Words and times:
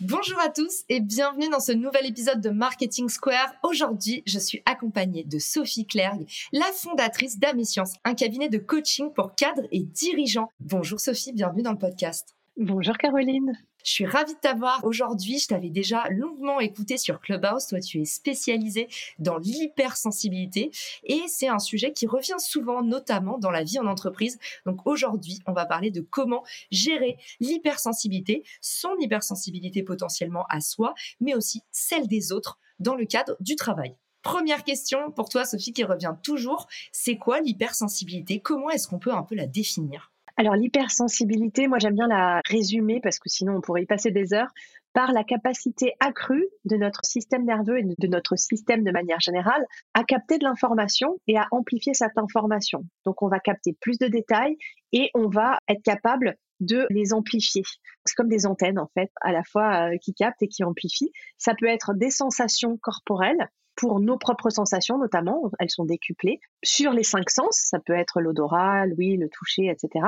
Bonjour 0.00 0.38
à 0.38 0.48
tous 0.48 0.84
et 0.88 1.00
bienvenue 1.00 1.48
dans 1.48 1.60
ce 1.60 1.72
nouvel 1.72 2.06
épisode 2.06 2.40
de 2.40 2.50
Marketing 2.50 3.08
Square. 3.08 3.52
Aujourd'hui, 3.64 4.22
je 4.26 4.38
suis 4.38 4.62
accompagnée 4.64 5.24
de 5.24 5.38
Sophie 5.38 5.86
Clergue, 5.86 6.26
la 6.52 6.66
fondatrice 6.72 7.38
d'Amiscience, 7.38 7.94
un 8.04 8.14
cabinet 8.14 8.48
de 8.48 8.58
coaching 8.58 9.12
pour 9.12 9.34
cadres 9.34 9.66
et 9.72 9.82
dirigeants. 9.82 10.50
Bonjour 10.60 11.00
Sophie, 11.00 11.32
bienvenue 11.32 11.62
dans 11.62 11.72
le 11.72 11.78
podcast. 11.78 12.36
Bonjour 12.56 12.96
Caroline. 12.96 13.52
Je 13.88 13.94
suis 13.94 14.06
ravie 14.06 14.34
de 14.34 14.38
t'avoir 14.38 14.84
aujourd'hui. 14.84 15.38
Je 15.38 15.46
t'avais 15.46 15.70
déjà 15.70 16.06
longuement 16.10 16.60
écouté 16.60 16.98
sur 16.98 17.22
Clubhouse. 17.22 17.68
Toi, 17.68 17.80
tu 17.80 18.02
es 18.02 18.04
spécialisée 18.04 18.86
dans 19.18 19.38
l'hypersensibilité 19.38 20.70
et 21.04 21.22
c'est 21.26 21.48
un 21.48 21.58
sujet 21.58 21.94
qui 21.94 22.06
revient 22.06 22.36
souvent, 22.36 22.82
notamment 22.82 23.38
dans 23.38 23.50
la 23.50 23.64
vie 23.64 23.78
en 23.78 23.86
entreprise. 23.86 24.38
Donc 24.66 24.86
aujourd'hui, 24.86 25.38
on 25.46 25.54
va 25.54 25.64
parler 25.64 25.90
de 25.90 26.02
comment 26.02 26.44
gérer 26.70 27.16
l'hypersensibilité, 27.40 28.42
son 28.60 28.94
hypersensibilité 29.00 29.82
potentiellement 29.82 30.44
à 30.50 30.60
soi, 30.60 30.92
mais 31.22 31.34
aussi 31.34 31.62
celle 31.72 32.08
des 32.08 32.30
autres 32.30 32.58
dans 32.80 32.94
le 32.94 33.06
cadre 33.06 33.38
du 33.40 33.56
travail. 33.56 33.96
Première 34.20 34.64
question 34.64 35.10
pour 35.12 35.30
toi, 35.30 35.46
Sophie, 35.46 35.72
qui 35.72 35.84
revient 35.84 36.14
toujours. 36.22 36.66
C'est 36.92 37.16
quoi 37.16 37.40
l'hypersensibilité? 37.40 38.40
Comment 38.40 38.68
est-ce 38.68 38.86
qu'on 38.86 38.98
peut 38.98 39.14
un 39.14 39.22
peu 39.22 39.34
la 39.34 39.46
définir? 39.46 40.12
Alors 40.38 40.54
l'hypersensibilité, 40.54 41.66
moi 41.66 41.78
j'aime 41.80 41.96
bien 41.96 42.06
la 42.06 42.40
résumer 42.46 43.00
parce 43.02 43.18
que 43.18 43.28
sinon 43.28 43.56
on 43.56 43.60
pourrait 43.60 43.82
y 43.82 43.86
passer 43.86 44.12
des 44.12 44.32
heures 44.32 44.52
par 44.92 45.12
la 45.12 45.24
capacité 45.24 45.94
accrue 45.98 46.46
de 46.64 46.76
notre 46.76 47.04
système 47.04 47.44
nerveux 47.44 47.80
et 47.80 47.82
de 47.82 48.06
notre 48.06 48.36
système 48.36 48.84
de 48.84 48.92
manière 48.92 49.18
générale 49.18 49.64
à 49.94 50.04
capter 50.04 50.38
de 50.38 50.44
l'information 50.44 51.18
et 51.26 51.36
à 51.36 51.48
amplifier 51.50 51.92
cette 51.92 52.16
information. 52.16 52.84
Donc 53.04 53.20
on 53.20 53.28
va 53.28 53.40
capter 53.40 53.76
plus 53.80 53.98
de 53.98 54.06
détails 54.06 54.56
et 54.92 55.10
on 55.14 55.28
va 55.28 55.58
être 55.68 55.82
capable 55.82 56.36
de 56.60 56.86
les 56.90 57.12
amplifier. 57.12 57.62
C'est 58.04 58.14
comme 58.14 58.28
des 58.28 58.46
antennes 58.46 58.78
en 58.78 58.88
fait, 58.94 59.10
à 59.20 59.32
la 59.32 59.42
fois 59.42 59.90
euh, 59.90 59.96
qui 60.00 60.14
captent 60.14 60.42
et 60.42 60.48
qui 60.48 60.62
amplifient. 60.62 61.12
Ça 61.36 61.54
peut 61.58 61.66
être 61.66 61.94
des 61.94 62.10
sensations 62.10 62.76
corporelles, 62.76 63.48
pour 63.78 64.00
nos 64.00 64.18
propres 64.18 64.50
sensations 64.50 64.98
notamment, 64.98 65.50
elles 65.60 65.70
sont 65.70 65.84
décuplées. 65.84 66.40
Sur 66.64 66.92
les 66.92 67.04
cinq 67.04 67.30
sens, 67.30 67.56
ça 67.62 67.78
peut 67.78 67.94
être 67.94 68.20
l'odorat, 68.20 68.86
l'ouïe, 68.86 69.16
le 69.16 69.28
toucher, 69.28 69.68
etc. 69.68 70.04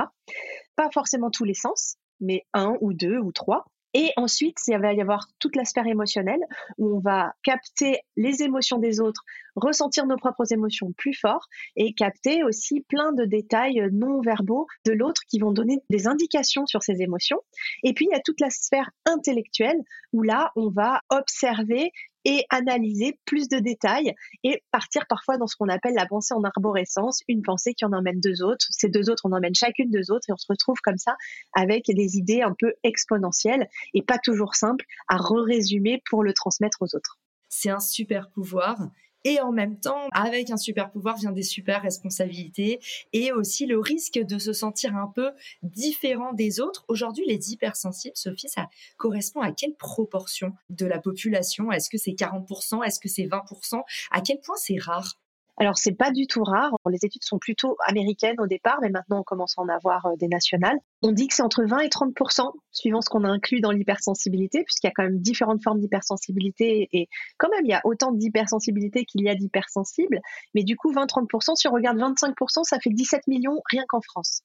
Pas 0.75 0.89
forcément 0.91 1.31
tous 1.31 1.45
les 1.45 1.53
sens, 1.53 1.95
mais 2.19 2.45
un 2.53 2.75
ou 2.81 2.93
deux 2.93 3.17
ou 3.17 3.31
trois. 3.31 3.65
Et 3.93 4.11
ensuite, 4.15 4.57
il 4.67 4.77
va 4.77 4.93
y 4.93 5.01
avoir 5.01 5.27
toute 5.39 5.55
la 5.55 5.65
sphère 5.65 5.87
émotionnelle 5.87 6.39
où 6.77 6.95
on 6.95 6.99
va 6.99 7.33
capter 7.43 7.99
les 8.15 8.41
émotions 8.41 8.77
des 8.77 9.01
autres, 9.01 9.23
ressentir 9.55 10.05
nos 10.05 10.15
propres 10.15 10.53
émotions 10.53 10.93
plus 10.93 11.13
fort 11.13 11.47
et 11.75 11.93
capter 11.93 12.43
aussi 12.43 12.81
plein 12.87 13.11
de 13.11 13.25
détails 13.25 13.89
non 13.91 14.21
verbaux 14.21 14.65
de 14.85 14.93
l'autre 14.93 15.21
qui 15.27 15.39
vont 15.39 15.51
donner 15.51 15.79
des 15.89 16.07
indications 16.07 16.65
sur 16.65 16.83
ces 16.83 17.01
émotions. 17.01 17.39
Et 17.83 17.93
puis, 17.93 18.07
il 18.09 18.13
y 18.13 18.17
a 18.17 18.21
toute 18.23 18.39
la 18.39 18.49
sphère 18.49 18.89
intellectuelle 19.05 19.81
où 20.13 20.23
là, 20.23 20.51
on 20.55 20.69
va 20.69 21.01
observer 21.09 21.91
et 22.25 22.45
analyser 22.49 23.19
plus 23.25 23.47
de 23.49 23.59
détails 23.59 24.13
et 24.43 24.63
partir 24.71 25.05
parfois 25.07 25.37
dans 25.37 25.47
ce 25.47 25.55
qu'on 25.55 25.69
appelle 25.69 25.93
la 25.95 26.05
pensée 26.05 26.33
en 26.33 26.43
arborescence, 26.43 27.21
une 27.27 27.41
pensée 27.41 27.73
qui 27.73 27.85
en 27.85 27.93
emmène 27.93 28.19
deux 28.19 28.43
autres, 28.43 28.65
ces 28.69 28.89
deux 28.89 29.09
autres 29.09 29.25
en 29.25 29.31
emmènent 29.31 29.55
chacune 29.55 29.89
deux 29.89 30.11
autres 30.11 30.29
et 30.29 30.33
on 30.33 30.37
se 30.37 30.47
retrouve 30.49 30.77
comme 30.83 30.97
ça 30.97 31.15
avec 31.53 31.85
des 31.87 32.17
idées 32.17 32.41
un 32.41 32.55
peu 32.57 32.73
exponentielles 32.83 33.67
et 33.93 34.01
pas 34.01 34.17
toujours 34.17 34.55
simples 34.55 34.85
à 35.07 35.17
re-résumer 35.17 36.01
pour 36.09 36.23
le 36.23 36.33
transmettre 36.33 36.81
aux 36.81 36.95
autres. 36.95 37.19
C'est 37.49 37.69
un 37.69 37.79
super 37.79 38.29
pouvoir 38.29 38.77
et 39.23 39.39
en 39.39 39.51
même 39.51 39.79
temps, 39.79 40.07
avec 40.11 40.49
un 40.49 40.57
super 40.57 40.91
pouvoir 40.91 41.17
vient 41.17 41.31
des 41.31 41.43
super 41.43 41.81
responsabilités 41.81 42.79
et 43.13 43.31
aussi 43.31 43.65
le 43.65 43.79
risque 43.79 44.19
de 44.19 44.39
se 44.39 44.53
sentir 44.53 44.95
un 44.95 45.07
peu 45.07 45.31
différent 45.63 46.33
des 46.33 46.59
autres. 46.59 46.85
Aujourd'hui, 46.87 47.25
les 47.27 47.51
hypersensibles, 47.51 48.15
Sophie, 48.15 48.49
ça 48.49 48.69
correspond 48.97 49.41
à 49.41 49.51
quelle 49.51 49.75
proportion 49.75 50.53
de 50.69 50.85
la 50.85 50.99
population? 50.99 51.71
Est-ce 51.71 51.89
que 51.89 51.97
c'est 51.97 52.11
40% 52.11 52.83
Est-ce 52.83 52.99
que 52.99 53.09
c'est 53.09 53.25
20% 53.25 53.81
À 54.11 54.21
quel 54.21 54.39
point 54.39 54.55
c'est 54.57 54.79
rare? 54.79 55.20
Alors, 55.57 55.77
c'est 55.77 55.93
pas 55.93 56.11
du 56.11 56.27
tout 56.27 56.43
rare. 56.43 56.73
Les 56.89 57.05
études 57.05 57.23
sont 57.23 57.37
plutôt 57.37 57.77
américaines 57.85 58.39
au 58.39 58.47
départ, 58.47 58.79
mais 58.81 58.89
maintenant 58.89 59.19
on 59.19 59.23
commence 59.23 59.57
à 59.57 59.61
en 59.61 59.69
avoir 59.69 60.05
euh, 60.07 60.15
des 60.17 60.27
nationales. 60.27 60.77
On 61.01 61.11
dit 61.11 61.27
que 61.27 61.35
c'est 61.35 61.43
entre 61.43 61.63
20 61.63 61.79
et 61.79 61.87
30% 61.87 62.51
suivant 62.71 63.01
ce 63.01 63.09
qu'on 63.09 63.23
a 63.23 63.27
inclus 63.27 63.61
dans 63.61 63.71
l'hypersensibilité, 63.71 64.63
puisqu'il 64.63 64.87
y 64.87 64.89
a 64.89 64.93
quand 64.95 65.03
même 65.03 65.19
différentes 65.19 65.61
formes 65.61 65.79
d'hypersensibilité 65.79 66.89
et 66.93 67.09
quand 67.37 67.49
même 67.49 67.65
il 67.65 67.69
y 67.69 67.73
a 67.73 67.81
autant 67.83 68.11
d'hypersensibilité 68.11 69.05
qu'il 69.05 69.21
y 69.21 69.29
a 69.29 69.35
d'hypersensibles. 69.35 70.21
Mais 70.55 70.63
du 70.63 70.75
coup, 70.75 70.91
20-30% 70.93 71.55
si 71.55 71.67
on 71.67 71.71
regarde 71.71 71.97
25% 71.99 72.63
ça 72.63 72.79
fait 72.79 72.89
17 72.89 73.27
millions 73.27 73.61
rien 73.69 73.83
qu'en 73.87 74.01
France. 74.01 74.41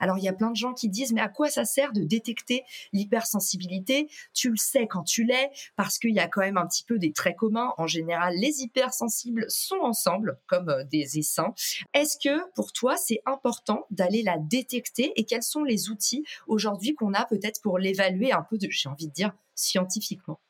Alors 0.00 0.18
il 0.18 0.24
y 0.24 0.28
a 0.28 0.32
plein 0.32 0.50
de 0.50 0.56
gens 0.56 0.72
qui 0.72 0.88
disent 0.88 1.12
mais 1.12 1.20
à 1.20 1.28
quoi 1.28 1.48
ça 1.48 1.64
sert 1.64 1.92
de 1.92 2.02
détecter 2.02 2.64
l'hypersensibilité? 2.92 4.08
Tu 4.32 4.50
le 4.50 4.56
sais 4.56 4.86
quand 4.86 5.02
tu 5.02 5.24
l'es 5.24 5.50
parce 5.76 5.98
qu'il 5.98 6.14
y 6.14 6.20
a 6.20 6.28
quand 6.28 6.40
même 6.40 6.58
un 6.58 6.66
petit 6.66 6.84
peu 6.84 6.98
des 6.98 7.12
traits 7.12 7.36
communs. 7.36 7.72
En 7.78 7.86
général, 7.86 8.34
les 8.36 8.62
hypersensibles 8.62 9.46
sont 9.48 9.80
ensemble 9.82 10.38
comme 10.46 10.68
euh, 10.68 10.84
des 10.84 11.18
essaims. 11.18 11.54
Est-ce 11.92 12.16
que 12.22 12.50
pour 12.54 12.72
toi 12.72 12.96
c'est 12.96 13.20
important 13.26 13.86
d'aller 13.90 14.22
la 14.22 14.38
détecter? 14.38 15.12
Et 15.16 15.24
quels 15.24 15.42
sont 15.42 15.64
les 15.64 15.90
outils 15.90 16.24
aujourd'hui 16.46 16.94
qu'on 16.94 17.14
a 17.14 17.24
peut-être 17.26 17.60
pour 17.62 17.78
l'évaluer 17.78 18.32
un 18.32 18.42
peu, 18.42 18.58
j'ai 18.60 18.88
envie 18.88 19.08
de 19.08 19.12
dire, 19.12 19.32
scientifiquement? 19.54 20.40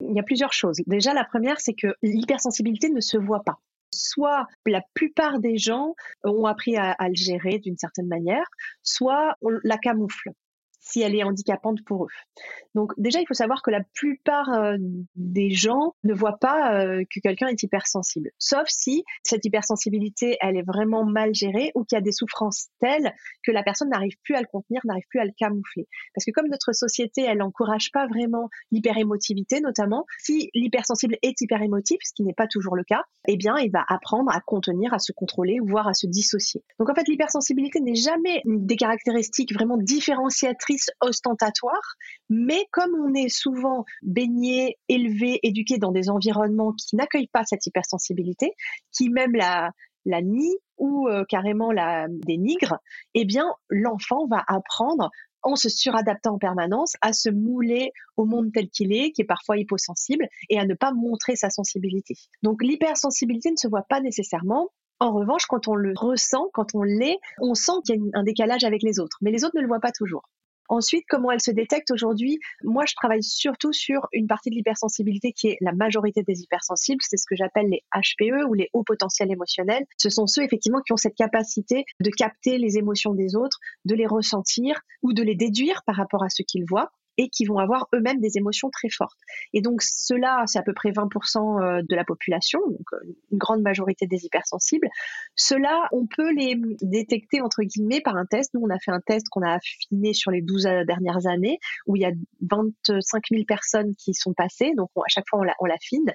Il 0.00 0.16
y 0.16 0.20
a 0.20 0.24
plusieurs 0.24 0.52
choses. 0.52 0.78
Déjà, 0.86 1.14
la 1.14 1.24
première, 1.24 1.60
c'est 1.60 1.74
que 1.74 1.94
l'hypersensibilité 2.02 2.90
ne 2.90 3.00
se 3.00 3.16
voit 3.16 3.44
pas 3.44 3.60
soit 3.92 4.46
la 4.66 4.82
plupart 4.94 5.38
des 5.38 5.58
gens 5.58 5.94
ont 6.24 6.46
appris 6.46 6.76
à, 6.76 6.96
le 7.00 7.14
gérer 7.14 7.58
d'une 7.58 7.76
certaine 7.76 8.08
manière, 8.08 8.46
soit 8.82 9.36
on 9.42 9.50
la 9.62 9.78
camoufle 9.78 10.30
si 10.82 11.00
elle 11.00 11.14
est 11.14 11.22
handicapante 11.22 11.82
pour 11.84 12.04
eux. 12.04 12.08
Donc 12.74 12.92
déjà, 12.96 13.20
il 13.20 13.26
faut 13.26 13.34
savoir 13.34 13.62
que 13.62 13.70
la 13.70 13.82
plupart 13.94 14.52
euh, 14.52 14.76
des 15.14 15.50
gens 15.50 15.94
ne 16.04 16.12
voient 16.12 16.38
pas 16.38 16.74
euh, 16.74 17.04
que 17.08 17.20
quelqu'un 17.20 17.48
est 17.48 17.62
hypersensible, 17.62 18.30
sauf 18.38 18.64
si 18.66 19.04
cette 19.22 19.44
hypersensibilité, 19.44 20.36
elle 20.40 20.56
est 20.56 20.62
vraiment 20.62 21.04
mal 21.04 21.34
gérée 21.34 21.70
ou 21.74 21.84
qu'il 21.84 21.96
y 21.96 21.98
a 21.98 22.02
des 22.02 22.12
souffrances 22.12 22.68
telles 22.80 23.14
que 23.44 23.52
la 23.52 23.62
personne 23.62 23.90
n'arrive 23.90 24.16
plus 24.24 24.34
à 24.34 24.40
le 24.40 24.46
contenir, 24.46 24.80
n'arrive 24.84 25.06
plus 25.08 25.20
à 25.20 25.24
le 25.24 25.32
camoufler. 25.36 25.86
Parce 26.14 26.24
que 26.24 26.32
comme 26.32 26.48
notre 26.48 26.72
société, 26.72 27.22
elle 27.22 27.38
n'encourage 27.38 27.92
pas 27.92 28.06
vraiment 28.06 28.48
l'hyperémotivité, 28.72 29.60
notamment, 29.60 30.04
si 30.18 30.50
l'hypersensible 30.54 31.16
est 31.22 31.40
hyperémotif, 31.40 31.98
ce 32.02 32.12
qui 32.14 32.24
n'est 32.24 32.34
pas 32.34 32.48
toujours 32.48 32.74
le 32.74 32.84
cas, 32.84 33.04
eh 33.28 33.36
bien, 33.36 33.56
il 33.58 33.70
va 33.70 33.84
apprendre 33.88 34.32
à 34.34 34.40
contenir, 34.40 34.92
à 34.94 34.98
se 34.98 35.12
contrôler, 35.12 35.58
voire 35.62 35.86
à 35.86 35.94
se 35.94 36.06
dissocier. 36.06 36.64
Donc 36.80 36.90
en 36.90 36.94
fait, 36.94 37.06
l'hypersensibilité 37.06 37.80
n'est 37.80 37.94
jamais 37.94 38.42
des 38.46 38.76
caractéristiques 38.76 39.52
vraiment 39.54 39.76
différenciatrices 39.76 40.71
ostentatoire, 41.00 41.96
mais 42.28 42.66
comme 42.70 42.94
on 42.94 43.14
est 43.14 43.28
souvent 43.28 43.84
baigné, 44.02 44.78
élevé, 44.88 45.40
éduqué 45.42 45.78
dans 45.78 45.92
des 45.92 46.10
environnements 46.10 46.72
qui 46.72 46.96
n'accueillent 46.96 47.30
pas 47.32 47.44
cette 47.44 47.66
hypersensibilité, 47.66 48.52
qui 48.92 49.08
même 49.08 49.34
la, 49.34 49.72
nient 50.04 50.56
ou 50.78 51.08
euh, 51.08 51.24
carrément 51.28 51.72
la 51.72 52.06
dénigrent, 52.08 52.78
eh 53.14 53.24
bien 53.24 53.46
l'enfant 53.68 54.26
va 54.26 54.42
apprendre 54.46 55.10
en 55.42 55.56
se 55.56 55.68
suradaptant 55.68 56.34
en 56.34 56.38
permanence, 56.38 56.94
à 57.00 57.12
se 57.12 57.28
mouler 57.28 57.90
au 58.16 58.24
monde 58.24 58.52
tel 58.52 58.68
qu'il 58.68 58.92
est, 58.92 59.10
qui 59.10 59.22
est 59.22 59.26
parfois 59.26 59.58
hyposensible, 59.58 60.28
et 60.48 60.58
à 60.58 60.66
ne 60.66 60.74
pas 60.74 60.92
montrer 60.92 61.36
sa 61.36 61.50
sensibilité. 61.50 62.14
Donc 62.42 62.62
l'hypersensibilité 62.62 63.50
ne 63.50 63.56
se 63.56 63.68
voit 63.68 63.82
pas 63.88 64.00
nécessairement, 64.00 64.68
en 65.02 65.12
revanche, 65.12 65.46
quand 65.46 65.66
on 65.66 65.74
le 65.74 65.94
ressent, 65.96 66.48
quand 66.52 66.74
on 66.74 66.84
l'est, 66.84 67.18
on 67.40 67.54
sent 67.54 67.72
qu'il 67.84 67.96
y 67.96 67.98
a 67.98 68.18
un 68.18 68.22
décalage 68.22 68.62
avec 68.62 68.84
les 68.84 69.00
autres, 69.00 69.18
mais 69.20 69.32
les 69.32 69.44
autres 69.44 69.56
ne 69.56 69.62
le 69.62 69.66
voient 69.66 69.80
pas 69.80 69.90
toujours. 69.90 70.22
Ensuite, 70.68 71.04
comment 71.08 71.30
elle 71.30 71.40
se 71.40 71.50
détecte 71.50 71.90
aujourd'hui? 71.90 72.38
Moi, 72.62 72.84
je 72.86 72.94
travaille 72.94 73.22
surtout 73.22 73.72
sur 73.72 74.08
une 74.12 74.26
partie 74.26 74.50
de 74.50 74.54
l'hypersensibilité 74.54 75.32
qui 75.32 75.48
est 75.48 75.58
la 75.60 75.72
majorité 75.72 76.22
des 76.22 76.40
hypersensibles. 76.42 77.02
C'est 77.02 77.16
ce 77.16 77.26
que 77.28 77.36
j'appelle 77.36 77.68
les 77.68 77.82
HPE 77.94 78.46
ou 78.48 78.54
les 78.54 78.70
hauts 78.72 78.84
potentiels 78.84 79.30
émotionnels. 79.30 79.84
Ce 79.98 80.08
sont 80.08 80.26
ceux 80.26 80.42
effectivement 80.42 80.80
qui 80.80 80.92
ont 80.92 80.96
cette 80.96 81.14
capacité 81.14 81.84
de 82.00 82.10
capter 82.10 82.58
les 82.58 82.78
émotions 82.78 83.14
des 83.14 83.36
autres, 83.36 83.58
de 83.84 83.94
les 83.94 84.06
ressentir 84.06 84.80
ou 85.02 85.12
de 85.12 85.22
les 85.22 85.34
déduire 85.34 85.82
par 85.84 85.96
rapport 85.96 86.22
à 86.22 86.28
ce 86.28 86.42
qu'ils 86.42 86.64
voient 86.64 86.90
et 87.18 87.28
qui 87.28 87.44
vont 87.44 87.58
avoir 87.58 87.88
eux-mêmes 87.94 88.20
des 88.20 88.38
émotions 88.38 88.70
très 88.70 88.88
fortes. 88.88 89.18
Et 89.52 89.60
donc 89.60 89.82
cela, 89.82 90.44
c'est 90.46 90.58
à 90.58 90.62
peu 90.62 90.72
près 90.72 90.90
20% 90.90 91.62
euh, 91.62 91.82
de 91.88 91.94
la 91.94 92.04
population, 92.04 92.60
donc 92.66 92.86
euh, 92.92 92.98
une 93.30 93.38
grande 93.38 93.62
majorité 93.62 94.06
des 94.06 94.24
hypersensibles. 94.24 94.88
Cela, 95.34 95.88
on 95.92 96.06
peut 96.06 96.32
les 96.32 96.56
détecter 96.80 97.40
entre 97.40 97.62
guillemets 97.62 98.00
par 98.00 98.16
un 98.16 98.26
test. 98.26 98.54
Nous, 98.54 98.60
on 98.62 98.70
a 98.70 98.78
fait 98.78 98.90
un 98.90 99.00
test 99.00 99.28
qu'on 99.30 99.42
a 99.42 99.54
affiné 99.54 100.14
sur 100.14 100.30
les 100.30 100.42
12 100.42 100.66
euh, 100.66 100.84
dernières 100.84 101.26
années, 101.26 101.58
où 101.86 101.96
il 101.96 102.02
y 102.02 102.06
a 102.06 102.12
25 102.40 103.24
000 103.30 103.44
personnes 103.44 103.94
qui 103.96 104.14
sont 104.14 104.32
passées. 104.32 104.72
Donc 104.76 104.90
à 104.96 105.08
chaque 105.08 105.24
fois, 105.28 105.40
on 105.60 105.64
l'affine. 105.66 106.12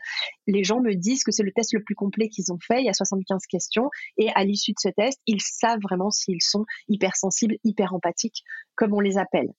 Les 0.48 0.64
gens 0.64 0.82
me 0.82 0.94
disent 0.94 1.24
que 1.24 1.32
c'est 1.32 1.44
le 1.44 1.52
test 1.52 1.74
le 1.74 1.84
plus 1.84 1.96
complet 1.96 2.30
qu'ils 2.30 2.52
ont 2.52 2.60
fait. 2.60 2.80
Il 2.80 2.86
y 2.86 2.90
a 2.90 2.94
75 2.94 3.46
questions. 3.48 3.90
Et 4.18 4.30
à 4.36 4.44
l'issue 4.44 4.72
de 4.72 4.80
ce 4.80 4.90
test, 4.90 5.20
ils 5.26 5.42
savent 5.42 5.80
vraiment 5.82 6.12
s'ils 6.12 6.42
sont 6.42 6.66
hypersensibles, 6.88 7.58
hyper 7.64 7.94
empathiques, 7.94 8.44
comme 8.78 8.94
on 8.94 9.00
les 9.00 9.18
appelle. 9.18 9.50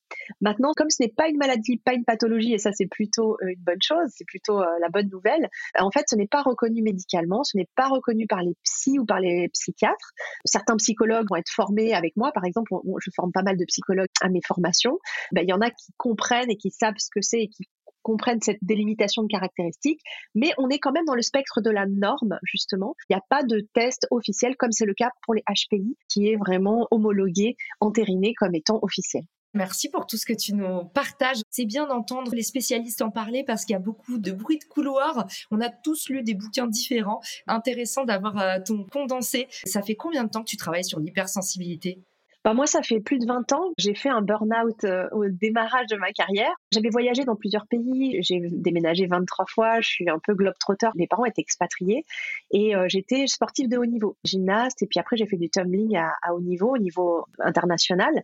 Maintenant, 0.41 0.71
comme 0.75 0.89
ce 0.89 1.03
n'est 1.03 1.13
pas 1.15 1.27
une 1.27 1.37
maladie, 1.37 1.77
pas 1.77 1.93
une 1.93 2.05
pathologie, 2.05 2.53
et 2.53 2.57
ça 2.57 2.71
c'est 2.71 2.87
plutôt 2.87 3.33
euh, 3.43 3.49
une 3.49 3.61
bonne 3.61 3.81
chose, 3.81 4.09
c'est 4.15 4.25
plutôt 4.25 4.59
euh, 4.59 4.79
la 4.81 4.89
bonne 4.89 5.09
nouvelle. 5.09 5.49
Euh, 5.77 5.83
en 5.83 5.91
fait, 5.91 6.05
ce 6.09 6.15
n'est 6.15 6.27
pas 6.27 6.41
reconnu 6.41 6.81
médicalement, 6.81 7.43
ce 7.43 7.57
n'est 7.57 7.67
pas 7.75 7.87
reconnu 7.87 8.25
par 8.25 8.41
les 8.41 8.55
psys 8.63 8.97
ou 8.97 9.05
par 9.05 9.19
les 9.19 9.49
psychiatres. 9.49 10.11
Certains 10.45 10.77
psychologues 10.77 11.27
vont 11.29 11.35
être 11.35 11.51
formés 11.51 11.93
avec 11.93 12.15
moi, 12.15 12.31
par 12.31 12.45
exemple, 12.45 12.73
je 12.99 13.11
forme 13.15 13.31
pas 13.31 13.43
mal 13.43 13.57
de 13.57 13.65
psychologues 13.65 14.07
à 14.21 14.29
mes 14.29 14.41
formations. 14.45 14.97
Ben, 15.31 15.41
il 15.43 15.49
y 15.49 15.53
en 15.53 15.61
a 15.61 15.69
qui 15.69 15.91
comprennent 15.97 16.49
et 16.49 16.55
qui 16.55 16.71
savent 16.71 16.95
ce 16.97 17.09
que 17.13 17.21
c'est 17.21 17.41
et 17.41 17.47
qui 17.49 17.65
comprennent 18.09 18.41
cette 18.41 18.57
délimitation 18.63 19.21
de 19.21 19.27
caractéristiques, 19.27 20.01
mais 20.33 20.51
on 20.57 20.67
est 20.69 20.79
quand 20.79 20.91
même 20.91 21.05
dans 21.05 21.13
le 21.13 21.21
spectre 21.21 21.61
de 21.61 21.69
la 21.69 21.85
norme, 21.85 22.39
justement. 22.41 22.95
Il 23.07 23.13
n'y 23.13 23.19
a 23.19 23.23
pas 23.29 23.43
de 23.43 23.67
test 23.75 24.07
officiel 24.09 24.55
comme 24.57 24.71
c'est 24.71 24.87
le 24.87 24.95
cas 24.95 25.11
pour 25.21 25.35
les 25.35 25.43
HPI, 25.43 25.95
qui 26.07 26.27
est 26.27 26.35
vraiment 26.35 26.87
homologué, 26.89 27.55
entériné 27.79 28.33
comme 28.33 28.55
étant 28.55 28.79
officiel. 28.81 29.25
Merci 29.53 29.89
pour 29.89 30.07
tout 30.07 30.17
ce 30.17 30.25
que 30.25 30.33
tu 30.33 30.55
nous 30.55 30.85
partages. 30.85 31.41
C'est 31.51 31.65
bien 31.65 31.85
d'entendre 31.85 32.33
les 32.33 32.43
spécialistes 32.43 33.03
en 33.03 33.11
parler 33.11 33.43
parce 33.43 33.65
qu'il 33.65 33.73
y 33.73 33.77
a 33.77 33.79
beaucoup 33.79 34.17
de 34.17 34.31
bruit 34.31 34.57
de 34.57 34.63
couloir. 34.63 35.27
On 35.51 35.61
a 35.61 35.69
tous 35.69 36.09
lu 36.09 36.23
des 36.23 36.33
bouquins 36.33 36.67
différents. 36.67 37.21
Intéressant 37.47 38.05
d'avoir 38.05 38.39
euh, 38.39 38.57
ton 38.65 38.85
condensé. 38.85 39.47
Ça 39.65 39.81
fait 39.81 39.95
combien 39.95 40.23
de 40.23 40.29
temps 40.29 40.41
que 40.41 40.49
tu 40.49 40.57
travailles 40.57 40.85
sur 40.85 40.99
l'hypersensibilité? 40.99 41.99
Bah, 42.45 42.53
moi, 42.53 42.65
ça 42.65 42.81
fait 42.81 43.01
plus 43.01 43.19
de 43.19 43.25
20 43.25 43.51
ans. 43.51 43.73
J'ai 43.77 43.93
fait 43.93 44.09
un 44.09 44.21
burn-out 44.21 44.83
euh, 44.85 45.07
au 45.11 45.27
démarrage 45.27 45.87
de 45.87 45.97
ma 45.97 46.11
carrière. 46.11 46.51
J'avais 46.71 46.89
voyagé 46.89 47.25
dans 47.25 47.35
plusieurs 47.35 47.67
pays. 47.67 48.17
J'ai 48.21 48.39
déménagé 48.51 49.07
23 49.07 49.45
fois. 49.45 49.81
Je 49.81 49.89
suis 49.89 50.09
un 50.09 50.19
peu 50.19 50.33
globe-trotter. 50.33 50.87
Mes 50.95 51.07
parents 51.07 51.25
étaient 51.25 51.41
expatriés. 51.41 52.05
Et 52.51 52.75
euh, 52.75 52.85
j'étais 52.87 53.27
sportive 53.27 53.67
de 53.67 53.77
haut 53.77 53.85
niveau, 53.85 54.17
gymnaste. 54.23 54.81
Et 54.81 54.87
puis 54.87 54.99
après, 54.99 55.17
j'ai 55.17 55.27
fait 55.27 55.37
du 55.37 55.49
tumbling 55.49 55.97
à, 55.97 56.13
à 56.21 56.33
haut 56.33 56.41
niveau, 56.41 56.75
au 56.75 56.77
niveau 56.77 57.25
international. 57.39 58.23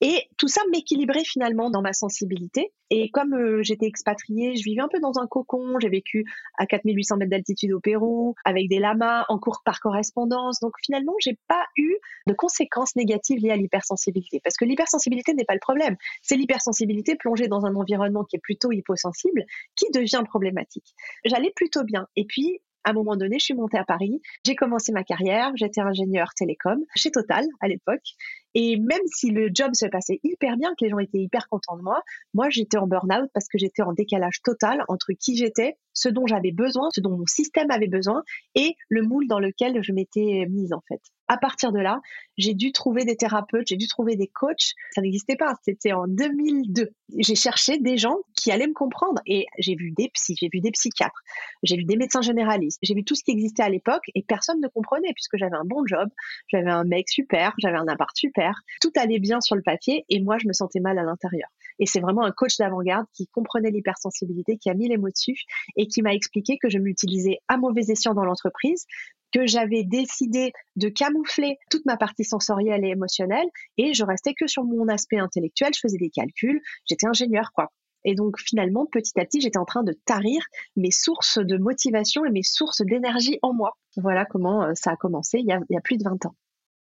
Et 0.00 0.28
tout 0.38 0.48
ça 0.48 0.62
m'équilibrait 0.72 1.24
finalement 1.24 1.70
dans 1.70 1.82
ma 1.82 1.92
sensibilité. 1.92 2.72
Et 2.90 3.10
comme 3.10 3.34
euh, 3.34 3.62
j'étais 3.62 3.86
expatriée, 3.86 4.56
je 4.56 4.64
vivais 4.64 4.80
un 4.80 4.88
peu 4.88 4.98
dans 4.98 5.18
un 5.18 5.26
cocon. 5.26 5.78
J'ai 5.80 5.88
vécu 5.88 6.24
à 6.58 6.66
4800 6.66 7.16
mètres 7.18 7.30
d'altitude 7.30 7.72
au 7.72 7.80
Pérou, 7.80 8.34
avec 8.44 8.68
des 8.68 8.80
lamas, 8.80 9.24
en 9.28 9.38
cours 9.38 9.62
par 9.64 9.80
correspondance. 9.80 10.60
Donc 10.60 10.72
finalement, 10.84 11.14
j'ai 11.20 11.38
pas 11.46 11.64
eu 11.76 11.94
de 12.26 12.34
conséquences 12.34 12.96
négatives 12.96 13.38
liées 13.38 13.52
à 13.52 13.56
l'hypersensibilité. 13.56 14.40
Parce 14.42 14.56
que 14.56 14.64
l'hypersensibilité 14.64 15.34
n'est 15.34 15.44
pas 15.44 15.54
le 15.54 15.60
problème. 15.60 15.96
C'est 16.22 16.36
l'hypersensibilité 16.36 17.14
plongée 17.14 17.48
dans 17.48 17.64
un 17.64 17.74
environnement 17.76 18.24
qui 18.24 18.36
est 18.36 18.42
plutôt 18.42 18.72
hyposensible 18.72 19.44
qui 19.76 19.86
devient 19.92 20.22
problématique. 20.24 20.94
J'allais 21.24 21.52
plutôt 21.54 21.84
bien. 21.84 22.06
Et 22.16 22.24
puis, 22.24 22.60
à 22.84 22.90
un 22.90 22.92
moment 22.92 23.16
donné, 23.16 23.38
je 23.38 23.44
suis 23.44 23.54
montée 23.54 23.78
à 23.78 23.84
Paris, 23.84 24.22
j'ai 24.44 24.54
commencé 24.54 24.92
ma 24.92 25.04
carrière, 25.04 25.52
j'étais 25.54 25.80
ingénieur 25.80 26.32
télécom 26.34 26.82
chez 26.96 27.10
Total 27.10 27.44
à 27.60 27.68
l'époque. 27.68 28.14
Et 28.54 28.76
même 28.76 29.00
si 29.06 29.30
le 29.30 29.48
job 29.52 29.70
se 29.74 29.86
passait 29.86 30.20
hyper 30.22 30.56
bien, 30.56 30.70
que 30.70 30.84
les 30.84 30.90
gens 30.90 30.98
étaient 30.98 31.18
hyper 31.18 31.48
contents 31.48 31.76
de 31.76 31.82
moi, 31.82 32.02
moi 32.34 32.48
j'étais 32.50 32.78
en 32.78 32.86
burn-out 32.86 33.30
parce 33.32 33.46
que 33.48 33.58
j'étais 33.58 33.82
en 33.82 33.92
décalage 33.92 34.42
total 34.42 34.84
entre 34.88 35.12
qui 35.12 35.36
j'étais, 35.36 35.76
ce 36.00 36.08
dont 36.08 36.26
j'avais 36.26 36.52
besoin, 36.52 36.88
ce 36.94 37.00
dont 37.00 37.16
mon 37.16 37.26
système 37.26 37.70
avait 37.70 37.88
besoin 37.88 38.22
et 38.54 38.74
le 38.88 39.02
moule 39.02 39.26
dans 39.28 39.38
lequel 39.38 39.82
je 39.82 39.92
m'étais 39.92 40.46
mise 40.48 40.72
en 40.72 40.82
fait 40.88 41.00
à 41.30 41.36
partir 41.36 41.70
de 41.70 41.78
là, 41.78 42.00
j'ai 42.38 42.54
dû 42.54 42.72
trouver 42.72 43.04
des 43.04 43.14
thérapeutes, 43.14 43.68
j'ai 43.68 43.76
dû 43.76 43.86
trouver 43.86 44.16
des 44.16 44.26
coachs. 44.26 44.74
Ça 44.92 45.00
n'existait 45.00 45.36
pas. 45.36 45.54
C'était 45.62 45.92
en 45.92 46.08
2002. 46.08 46.88
J'ai 47.18 47.34
cherché 47.36 47.78
des 47.78 47.98
gens 47.98 48.16
qui 48.36 48.50
allaient 48.50 48.66
me 48.66 48.74
comprendre 48.74 49.22
et 49.26 49.46
j'ai 49.58 49.76
vu 49.76 49.92
des 49.92 50.08
psys, 50.08 50.34
j'ai 50.40 50.48
vu 50.52 50.60
des 50.60 50.72
psychiatres, 50.72 51.22
j'ai 51.62 51.76
vu 51.76 51.84
des 51.84 51.96
médecins 51.96 52.20
généralistes, 52.20 52.80
j'ai 52.82 52.94
vu 52.94 53.04
tout 53.04 53.14
ce 53.14 53.22
qui 53.22 53.30
existait 53.30 53.62
à 53.62 53.68
l'époque 53.68 54.02
et 54.16 54.24
personne 54.26 54.60
ne 54.60 54.66
comprenait 54.66 55.12
puisque 55.14 55.36
j'avais 55.36 55.54
un 55.54 55.64
bon 55.64 55.86
job, 55.86 56.08
j'avais 56.48 56.70
un 56.70 56.82
mec 56.82 57.08
super, 57.08 57.54
j'avais 57.58 57.78
un 57.78 57.86
appart 57.86 58.16
super. 58.16 58.54
Tout 58.80 58.92
allait 58.96 59.20
bien 59.20 59.40
sur 59.40 59.54
le 59.54 59.62
papier 59.62 60.04
et 60.08 60.20
moi, 60.20 60.36
je 60.38 60.48
me 60.48 60.52
sentais 60.52 60.80
mal 60.80 60.98
à 60.98 61.04
l'intérieur. 61.04 61.48
Et 61.78 61.86
c'est 61.86 62.00
vraiment 62.00 62.24
un 62.24 62.32
coach 62.32 62.56
d'avant-garde 62.58 63.06
qui 63.14 63.28
comprenait 63.28 63.70
l'hypersensibilité, 63.70 64.58
qui 64.58 64.68
a 64.68 64.74
mis 64.74 64.88
les 64.88 64.96
mots 64.96 65.10
dessus 65.10 65.44
et 65.76 65.86
qui 65.90 66.02
m'a 66.02 66.14
expliqué 66.14 66.56
que 66.62 66.70
je 66.70 66.78
m'utilisais 66.78 67.38
à 67.48 67.56
mauvais 67.56 67.82
escient 67.88 68.14
dans 68.14 68.24
l'entreprise, 68.24 68.86
que 69.32 69.46
j'avais 69.46 69.84
décidé 69.84 70.52
de 70.76 70.88
camoufler 70.88 71.56
toute 71.70 71.84
ma 71.86 71.96
partie 71.96 72.24
sensorielle 72.24 72.84
et 72.84 72.88
émotionnelle 72.88 73.46
et 73.76 73.94
je 73.94 74.04
restais 74.04 74.34
que 74.34 74.46
sur 74.46 74.64
mon 74.64 74.88
aspect 74.88 75.18
intellectuel, 75.18 75.70
je 75.74 75.80
faisais 75.80 75.98
des 75.98 76.10
calculs, 76.10 76.60
j'étais 76.88 77.06
ingénieur 77.06 77.52
quoi. 77.52 77.68
Et 78.04 78.14
donc 78.14 78.40
finalement, 78.40 78.86
petit 78.86 79.18
à 79.20 79.24
petit, 79.24 79.40
j'étais 79.40 79.58
en 79.58 79.66
train 79.66 79.82
de 79.82 79.92
tarir 80.04 80.42
mes 80.76 80.90
sources 80.90 81.38
de 81.38 81.58
motivation 81.58 82.24
et 82.24 82.30
mes 82.30 82.42
sources 82.42 82.80
d'énergie 82.82 83.38
en 83.42 83.52
moi. 83.52 83.76
Voilà 83.96 84.24
comment 84.24 84.64
euh, 84.64 84.72
ça 84.74 84.92
a 84.92 84.96
commencé 84.96 85.38
il 85.38 85.46
y 85.46 85.52
a, 85.52 85.60
il 85.68 85.74
y 85.74 85.76
a 85.76 85.82
plus 85.82 85.98
de 85.98 86.04
20 86.04 86.26
ans. 86.26 86.34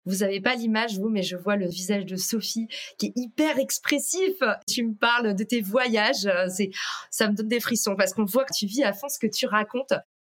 Vous 0.06 0.22
avez 0.22 0.40
pas 0.40 0.54
l'image, 0.54 0.98
vous, 0.98 1.08
mais 1.08 1.22
je 1.22 1.36
vois 1.36 1.56
le 1.56 1.68
visage 1.68 2.06
de 2.06 2.16
Sophie 2.16 2.68
qui 2.98 3.06
est 3.06 3.12
hyper 3.16 3.58
expressif. 3.58 4.34
Tu 4.66 4.84
me 4.84 4.94
parles 4.94 5.34
de 5.34 5.44
tes 5.44 5.60
voyages, 5.60 6.26
euh, 6.26 6.46
ça 7.10 7.28
me 7.28 7.34
donne 7.34 7.48
des 7.48 7.60
frissons 7.60 7.96
parce 7.96 8.14
qu'on 8.14 8.24
voit 8.24 8.44
que 8.44 8.54
tu 8.56 8.66
vis 8.66 8.84
à 8.84 8.92
fond 8.92 9.08
ce 9.08 9.18
que 9.18 9.26
tu 9.26 9.46
racontes. 9.46 9.94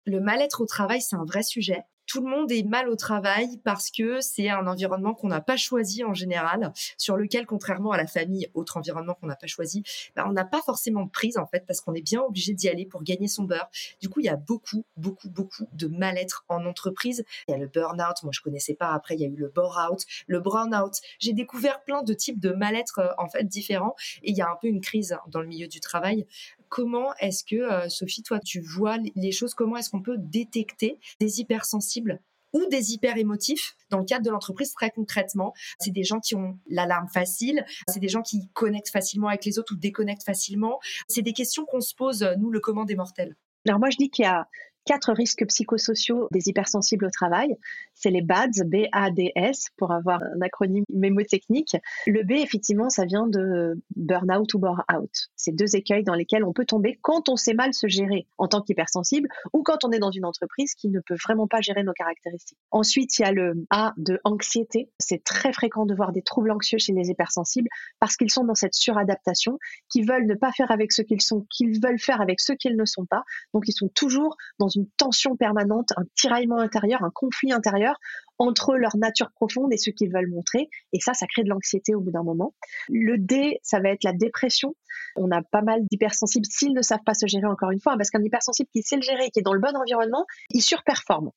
Le 0.06 0.20
mal-être 0.20 0.62
au 0.62 0.66
travail, 0.66 1.02
c'est 1.02 1.16
un 1.16 1.24
vrai 1.24 1.42
sujet 1.42 1.84
tout 2.08 2.22
le 2.22 2.28
monde 2.28 2.50
est 2.50 2.64
mal 2.64 2.88
au 2.88 2.96
travail 2.96 3.60
parce 3.62 3.90
que 3.90 4.20
c'est 4.20 4.48
un 4.48 4.66
environnement 4.66 5.14
qu'on 5.14 5.28
n'a 5.28 5.42
pas 5.42 5.56
choisi 5.56 6.02
en 6.02 6.14
général, 6.14 6.72
sur 6.96 7.16
lequel, 7.16 7.46
contrairement 7.46 7.92
à 7.92 7.98
la 7.98 8.06
famille, 8.06 8.48
autre 8.54 8.78
environnement 8.78 9.14
qu'on 9.14 9.26
n'a 9.26 9.36
pas 9.36 9.46
choisi, 9.46 9.84
bah, 10.16 10.24
on 10.26 10.32
n'a 10.32 10.46
pas 10.46 10.62
forcément 10.62 11.04
de 11.04 11.10
prise 11.10 11.36
en 11.36 11.46
fait 11.46 11.64
parce 11.66 11.82
qu'on 11.82 11.94
est 11.94 12.02
bien 12.02 12.22
obligé 12.22 12.54
d'y 12.54 12.68
aller 12.68 12.86
pour 12.86 13.04
gagner 13.04 13.28
son 13.28 13.44
beurre. 13.44 13.68
Du 14.00 14.08
coup, 14.08 14.20
il 14.20 14.26
y 14.26 14.30
a 14.30 14.36
beaucoup, 14.36 14.84
beaucoup, 14.96 15.28
beaucoup 15.28 15.68
de 15.72 15.86
mal-être 15.86 16.44
en 16.48 16.64
entreprise. 16.64 17.24
Il 17.46 17.52
y 17.52 17.54
a 17.54 17.58
le 17.58 17.66
burn-out, 17.66 18.22
moi 18.22 18.32
je 18.32 18.40
connaissais 18.40 18.74
pas. 18.74 18.92
Après, 18.92 19.14
il 19.14 19.20
y 19.20 19.24
a 19.24 19.28
eu 19.28 19.36
le 19.36 19.48
bore-out, 19.48 20.04
le 20.26 20.40
brown-out. 20.40 20.94
J'ai 21.18 21.34
découvert 21.34 21.84
plein 21.84 22.02
de 22.02 22.14
types 22.14 22.40
de 22.40 22.50
mal-être 22.50 23.00
euh, 23.00 23.08
en 23.18 23.28
fait 23.28 23.44
différents 23.44 23.94
et 24.22 24.30
il 24.30 24.36
y 24.36 24.40
a 24.40 24.50
un 24.50 24.56
peu 24.60 24.68
une 24.68 24.80
crise 24.80 25.16
dans 25.28 25.42
le 25.42 25.46
milieu 25.46 25.68
du 25.68 25.80
travail 25.80 26.26
comment 26.68 27.14
est-ce 27.20 27.44
que, 27.44 27.56
euh, 27.56 27.88
Sophie, 27.88 28.22
toi, 28.22 28.40
tu 28.40 28.60
vois 28.60 28.98
les 29.14 29.32
choses? 29.32 29.54
Comment 29.54 29.76
est-ce 29.76 29.90
qu'on 29.90 30.02
peut 30.02 30.18
détecter 30.18 30.98
des 31.20 31.40
hypersensibles 31.40 32.20
ou 32.54 32.64
des 32.70 32.92
hyper 32.94 33.18
émotifs 33.18 33.76
dans 33.90 33.98
le 33.98 34.04
cadre 34.04 34.24
de 34.24 34.30
l'entreprise 34.30 34.72
très 34.72 34.90
concrètement? 34.90 35.52
C'est 35.78 35.90
des 35.90 36.04
gens 36.04 36.20
qui 36.20 36.34
ont 36.34 36.58
l'alarme 36.68 37.08
facile, 37.08 37.64
c'est 37.88 38.00
des 38.00 38.08
gens 38.08 38.22
qui 38.22 38.48
connectent 38.54 38.90
facilement 38.90 39.28
avec 39.28 39.44
les 39.44 39.58
autres 39.58 39.74
ou 39.74 39.76
déconnectent 39.76 40.24
facilement. 40.24 40.78
C'est 41.08 41.22
des 41.22 41.32
questions 41.32 41.64
qu'on 41.64 41.80
se 41.80 41.94
pose, 41.94 42.26
nous, 42.38 42.50
le 42.50 42.60
commun 42.60 42.84
des 42.84 42.96
mortels. 42.96 43.36
Alors 43.66 43.80
moi, 43.80 43.90
je 43.90 43.96
dis 43.96 44.08
qu'il 44.08 44.24
y 44.24 44.28
a 44.28 44.48
quatre 44.88 45.12
risques 45.12 45.44
psychosociaux 45.46 46.28
des 46.32 46.48
hypersensibles 46.48 47.04
au 47.04 47.10
travail. 47.10 47.54
C'est 47.94 48.08
les 48.08 48.22
BADS, 48.22 48.64
B-A-D-S, 48.64 49.66
pour 49.76 49.92
avoir 49.92 50.22
un 50.22 50.40
acronyme 50.40 50.84
mémotechnique. 50.88 51.76
Le 52.06 52.22
B, 52.22 52.32
effectivement, 52.32 52.88
ça 52.88 53.04
vient 53.04 53.26
de 53.26 53.78
burn-out 53.96 54.54
ou 54.54 54.58
bore-out. 54.58 55.10
C'est 55.36 55.54
deux 55.54 55.76
écueils 55.76 56.04
dans 56.04 56.14
lesquels 56.14 56.42
on 56.42 56.54
peut 56.54 56.64
tomber 56.64 56.98
quand 57.02 57.28
on 57.28 57.36
sait 57.36 57.52
mal 57.52 57.74
se 57.74 57.86
gérer 57.86 58.26
en 58.38 58.48
tant 58.48 58.62
qu'hypersensible 58.62 59.28
ou 59.52 59.62
quand 59.62 59.84
on 59.84 59.90
est 59.90 59.98
dans 59.98 60.10
une 60.10 60.24
entreprise 60.24 60.74
qui 60.74 60.88
ne 60.88 61.00
peut 61.00 61.16
vraiment 61.22 61.46
pas 61.46 61.60
gérer 61.60 61.82
nos 61.82 61.92
caractéristiques. 61.92 62.58
Ensuite, 62.70 63.18
il 63.18 63.22
y 63.22 63.24
a 63.26 63.32
le 63.32 63.66
A 63.68 63.92
de 63.98 64.18
anxiété. 64.24 64.88
C'est 64.98 65.22
très 65.22 65.52
fréquent 65.52 65.84
de 65.84 65.94
voir 65.94 66.12
des 66.12 66.22
troubles 66.22 66.50
anxieux 66.50 66.78
chez 66.78 66.94
les 66.94 67.10
hypersensibles 67.10 67.68
parce 68.00 68.16
qu'ils 68.16 68.30
sont 68.30 68.44
dans 68.44 68.54
cette 68.54 68.74
suradaptation, 68.74 69.58
qui 69.90 70.00
veulent 70.00 70.26
ne 70.26 70.34
pas 70.34 70.52
faire 70.52 70.70
avec 70.70 70.92
ce 70.92 71.02
qu'ils 71.02 71.20
sont, 71.20 71.46
qu'ils 71.50 71.78
veulent 71.78 72.00
faire 72.00 72.22
avec 72.22 72.40
ce 72.40 72.54
qu'ils 72.54 72.76
ne 72.76 72.86
sont 72.86 73.04
pas. 73.04 73.24
Donc, 73.52 73.68
ils 73.68 73.72
sont 73.72 73.88
toujours 73.88 74.36
dans 74.58 74.68
une 74.68 74.77
une 74.78 74.88
tension 74.96 75.36
permanente, 75.36 75.92
un 75.96 76.04
tiraillement 76.14 76.58
intérieur, 76.58 77.02
un 77.02 77.10
conflit 77.10 77.52
intérieur 77.52 77.96
entre 78.38 78.76
leur 78.76 78.96
nature 78.96 79.30
profonde 79.32 79.72
et 79.72 79.76
ce 79.76 79.90
qu'ils 79.90 80.12
veulent 80.12 80.30
montrer. 80.30 80.68
Et 80.92 81.00
ça, 81.00 81.12
ça 81.12 81.26
crée 81.26 81.42
de 81.42 81.48
l'anxiété 81.48 81.94
au 81.94 82.00
bout 82.00 82.12
d'un 82.12 82.22
moment. 82.22 82.54
Le 82.88 83.18
D, 83.18 83.58
ça 83.62 83.80
va 83.80 83.90
être 83.90 84.04
la 84.04 84.12
dépression. 84.12 84.76
On 85.16 85.30
a 85.32 85.42
pas 85.42 85.62
mal 85.62 85.80
d'hypersensibles 85.90 86.46
s'ils 86.48 86.74
ne 86.74 86.82
savent 86.82 87.02
pas 87.04 87.14
se 87.14 87.26
gérer 87.26 87.46
encore 87.46 87.72
une 87.72 87.80
fois, 87.80 87.96
parce 87.96 88.10
qu'un 88.10 88.22
hypersensible 88.22 88.68
qui 88.72 88.82
sait 88.82 88.96
le 88.96 89.02
gérer, 89.02 89.30
qui 89.30 89.40
est 89.40 89.42
dans 89.42 89.54
le 89.54 89.60
bon 89.60 89.76
environnement, 89.76 90.24
il 90.50 90.62
surperforme. 90.62 91.30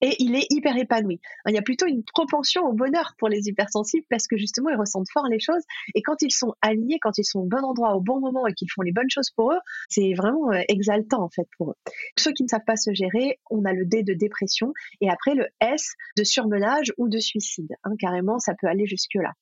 Et 0.00 0.16
il 0.18 0.34
est 0.34 0.46
hyper 0.50 0.76
épanoui. 0.76 1.20
Il 1.46 1.54
y 1.54 1.58
a 1.58 1.62
plutôt 1.62 1.86
une 1.86 2.04
propension 2.04 2.62
au 2.62 2.72
bonheur 2.72 3.14
pour 3.18 3.28
les 3.28 3.48
hypersensibles 3.48 4.06
parce 4.08 4.26
que 4.26 4.36
justement, 4.36 4.70
ils 4.70 4.76
ressentent 4.76 5.10
fort 5.12 5.26
les 5.28 5.40
choses 5.40 5.62
et 5.94 6.02
quand 6.02 6.22
ils 6.22 6.30
sont 6.30 6.54
alignés, 6.62 6.98
quand 7.00 7.18
ils 7.18 7.24
sont 7.24 7.40
au 7.40 7.46
bon 7.46 7.64
endroit, 7.64 7.94
au 7.94 8.00
bon 8.00 8.20
moment 8.20 8.46
et 8.46 8.52
qu'ils 8.54 8.70
font 8.70 8.82
les 8.82 8.92
bonnes 8.92 9.10
choses 9.10 9.30
pour 9.30 9.52
eux, 9.52 9.58
c'est 9.88 10.14
vraiment 10.14 10.52
euh, 10.52 10.60
exaltant 10.68 11.22
en 11.22 11.30
fait 11.30 11.48
pour 11.56 11.70
eux. 11.70 11.76
Ceux 12.18 12.32
qui 12.32 12.42
ne 12.42 12.48
savent 12.48 12.64
pas 12.66 12.76
se 12.76 12.92
gérer, 12.92 13.38
on 13.50 13.64
a 13.64 13.72
le 13.72 13.84
D 13.84 14.02
de 14.02 14.14
dépression 14.14 14.72
et 15.00 15.10
après 15.10 15.34
le 15.34 15.46
S 15.60 15.94
de 16.16 16.24
surmenage 16.24 16.92
ou 16.98 17.08
de 17.08 17.18
suicide. 17.18 17.72
Hein, 17.84 17.92
carrément, 17.98 18.38
ça 18.38 18.54
peut 18.60 18.66
aller 18.66 18.86
jusque-là. 18.86 19.32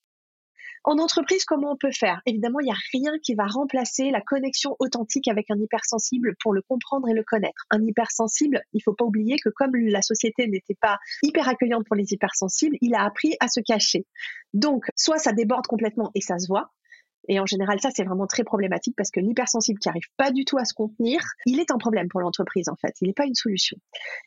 En 0.88 0.98
entreprise, 0.98 1.44
comment 1.44 1.72
on 1.72 1.76
peut 1.76 1.90
faire? 1.90 2.22
Évidemment, 2.26 2.60
il 2.60 2.66
n'y 2.66 2.70
a 2.70 2.76
rien 2.92 3.18
qui 3.20 3.34
va 3.34 3.46
remplacer 3.46 4.12
la 4.12 4.20
connexion 4.20 4.76
authentique 4.78 5.26
avec 5.26 5.50
un 5.50 5.58
hypersensible 5.58 6.36
pour 6.40 6.54
le 6.54 6.62
comprendre 6.62 7.08
et 7.08 7.12
le 7.12 7.24
connaître. 7.24 7.66
Un 7.70 7.82
hypersensible, 7.82 8.62
il 8.72 8.76
ne 8.76 8.82
faut 8.84 8.94
pas 8.94 9.04
oublier 9.04 9.36
que 9.42 9.48
comme 9.48 9.74
la 9.74 10.00
société 10.00 10.46
n'était 10.46 10.76
pas 10.80 10.98
hyper 11.24 11.48
accueillante 11.48 11.84
pour 11.88 11.96
les 11.96 12.12
hypersensibles, 12.12 12.76
il 12.80 12.94
a 12.94 13.02
appris 13.02 13.34
à 13.40 13.48
se 13.48 13.58
cacher. 13.58 14.06
Donc, 14.54 14.84
soit 14.94 15.18
ça 15.18 15.32
déborde 15.32 15.66
complètement 15.66 16.12
et 16.14 16.20
ça 16.20 16.38
se 16.38 16.46
voit, 16.46 16.70
et 17.28 17.40
en 17.40 17.46
général, 17.46 17.80
ça, 17.80 17.90
c'est 17.94 18.04
vraiment 18.04 18.26
très 18.26 18.44
problématique 18.44 18.94
parce 18.96 19.10
que 19.10 19.20
l'hypersensible 19.20 19.78
qui 19.78 19.88
arrive 19.88 20.06
pas 20.16 20.30
du 20.30 20.44
tout 20.44 20.58
à 20.58 20.64
se 20.64 20.74
contenir, 20.74 21.20
il 21.46 21.60
est 21.60 21.70
un 21.70 21.78
problème 21.78 22.08
pour 22.08 22.20
l'entreprise, 22.20 22.68
en 22.68 22.76
fait. 22.76 22.94
Il 23.00 23.08
n'est 23.08 23.14
pas 23.14 23.26
une 23.26 23.34
solution. 23.34 23.76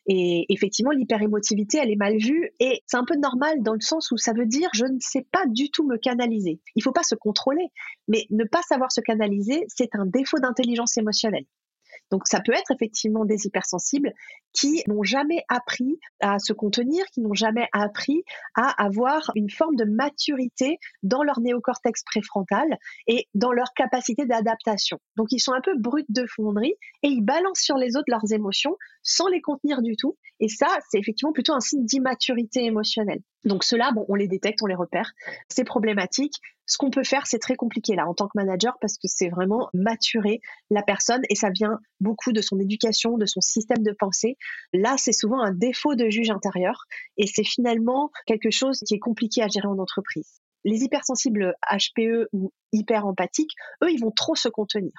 Et 0.08 0.46
effectivement, 0.50 0.92
l'hyperémotivité, 0.92 1.80
elle 1.82 1.92
est 1.92 1.96
mal 1.96 2.18
vue 2.18 2.52
et 2.60 2.82
c'est 2.86 2.98
un 2.98 3.06
peu 3.06 3.16
normal 3.16 3.62
dans 3.62 3.74
le 3.74 3.82
sens 3.82 4.12
où 4.12 4.18
ça 4.18 4.34
veut 4.34 4.46
dire 4.46 4.70
je 4.74 4.86
ne 4.86 4.98
sais 5.00 5.26
pas 5.32 5.46
du 5.48 5.70
tout 5.72 5.86
me 5.86 5.98
canaliser. 5.98 6.60
Il 6.76 6.84
faut 6.84 6.92
pas 6.92 7.04
se 7.04 7.16
contrôler, 7.16 7.68
mais 8.08 8.26
ne 8.30 8.44
pas 8.44 8.62
savoir 8.64 8.92
se 8.92 9.02
canaliser, 9.02 9.66
c'est 9.68 9.96
un 9.96 10.06
défaut 10.06 10.40
d'intelligence 10.40 10.98
émotionnelle. 10.98 11.46
Donc 12.12 12.28
ça 12.28 12.42
peut 12.42 12.54
être 12.54 12.72
effectivement 12.72 13.26
des 13.26 13.46
hypersensibles 13.46 14.14
qui 14.54 14.84
n'ont 14.88 15.04
jamais 15.04 15.44
appris 15.48 16.00
à 16.22 16.40
se 16.40 16.54
contenir, 16.54 17.06
qui 17.14 17.22
n'ont 17.22 17.34
jamais 17.34 17.68
appris 17.72 18.24
à 18.56 18.84
avoir 18.84 19.32
une 19.36 19.50
forme 19.50 19.76
de 19.76 19.86
maturité 19.86 20.80
dans 21.04 21.24
leur 21.24 21.40
néocortex 21.40 22.04
préfrontal 22.04 22.78
et 23.08 23.28
dans 23.36 23.52
leur 23.52 23.74
capacité 23.76 24.26
d'adaptation. 24.26 25.00
Donc 25.18 25.28
ils 25.32 25.40
sont 25.40 25.54
un 25.54 25.62
peu 25.62 25.78
bruts 25.78 26.06
de 26.10 26.26
fonderie 26.26 26.74
et 27.04 27.08
ils 27.08 27.24
balancent 27.24 27.62
sur 27.62 27.78
les 27.78 27.96
autres 27.96 28.10
leurs 28.10 28.32
émotions 28.32 28.76
sans 29.04 29.28
les 29.28 29.42
contenir 29.42 29.82
du 29.82 29.96
tout. 29.96 30.18
Et 30.40 30.48
ça, 30.48 30.68
c'est 30.90 31.00
effectivement 31.00 31.34
plutôt 31.34 31.54
un 31.54 31.60
signe 31.60 31.86
d'immaturité 31.86 32.64
émotionnelle. 32.64 33.22
Donc 33.46 33.64
ceux-là, 33.64 33.92
bon, 33.94 34.06
on 34.10 34.16
les 34.16 34.28
détecte, 34.28 34.62
on 34.62 34.66
les 34.66 34.76
repère. 34.76 35.12
C'est 35.48 35.64
problématique. 35.64 36.36
Ce 36.66 36.78
qu'on 36.78 36.92
peut 36.92 37.04
faire, 37.04 37.26
c'est 37.26 37.40
très 37.40 37.56
compliqué 37.56 37.96
là 37.96 38.08
en 38.08 38.14
tant 38.14 38.28
que 38.28 38.34
manager 38.36 38.78
parce 38.80 38.98
que 38.98 39.08
c'est 39.08 39.30
vraiment 39.30 39.70
maturer 39.74 40.42
la 40.70 40.84
personne 40.84 41.22
et 41.30 41.36
ça 41.36 41.50
vient 41.50 41.80
beaucoup 42.00 42.32
de 42.32 42.42
son 42.42 42.60
éducation, 42.60 43.18
de 43.18 43.26
son 43.26 43.42
système 43.42 43.82
de 43.82 43.92
pensée. 43.92 44.38
Là, 44.74 44.96
c'est 44.98 45.14
souvent 45.14 45.42
un 45.42 45.52
défaut 45.52 45.96
de 45.96 46.10
juge 46.10 46.30
intérieur 46.30 46.86
et 47.18 47.28
c'est 47.28 47.44
finalement 47.44 48.12
quelque 48.28 48.52
chose 48.52 48.82
qui 48.86 48.96
est 48.96 49.00
compliqué 49.00 49.42
à 49.42 49.48
gérer 49.48 49.68
en 49.68 49.80
entreprise. 49.80 50.42
Les 50.66 50.84
hypersensibles 50.84 51.56
HPE 51.72 52.28
ou 52.34 52.52
hyper 52.74 53.08
empathiques, 53.08 53.56
eux, 53.84 53.92
ils 53.92 54.00
vont 54.00 54.12
trop 54.12 54.36
se 54.36 54.50
contenir. 54.50 54.92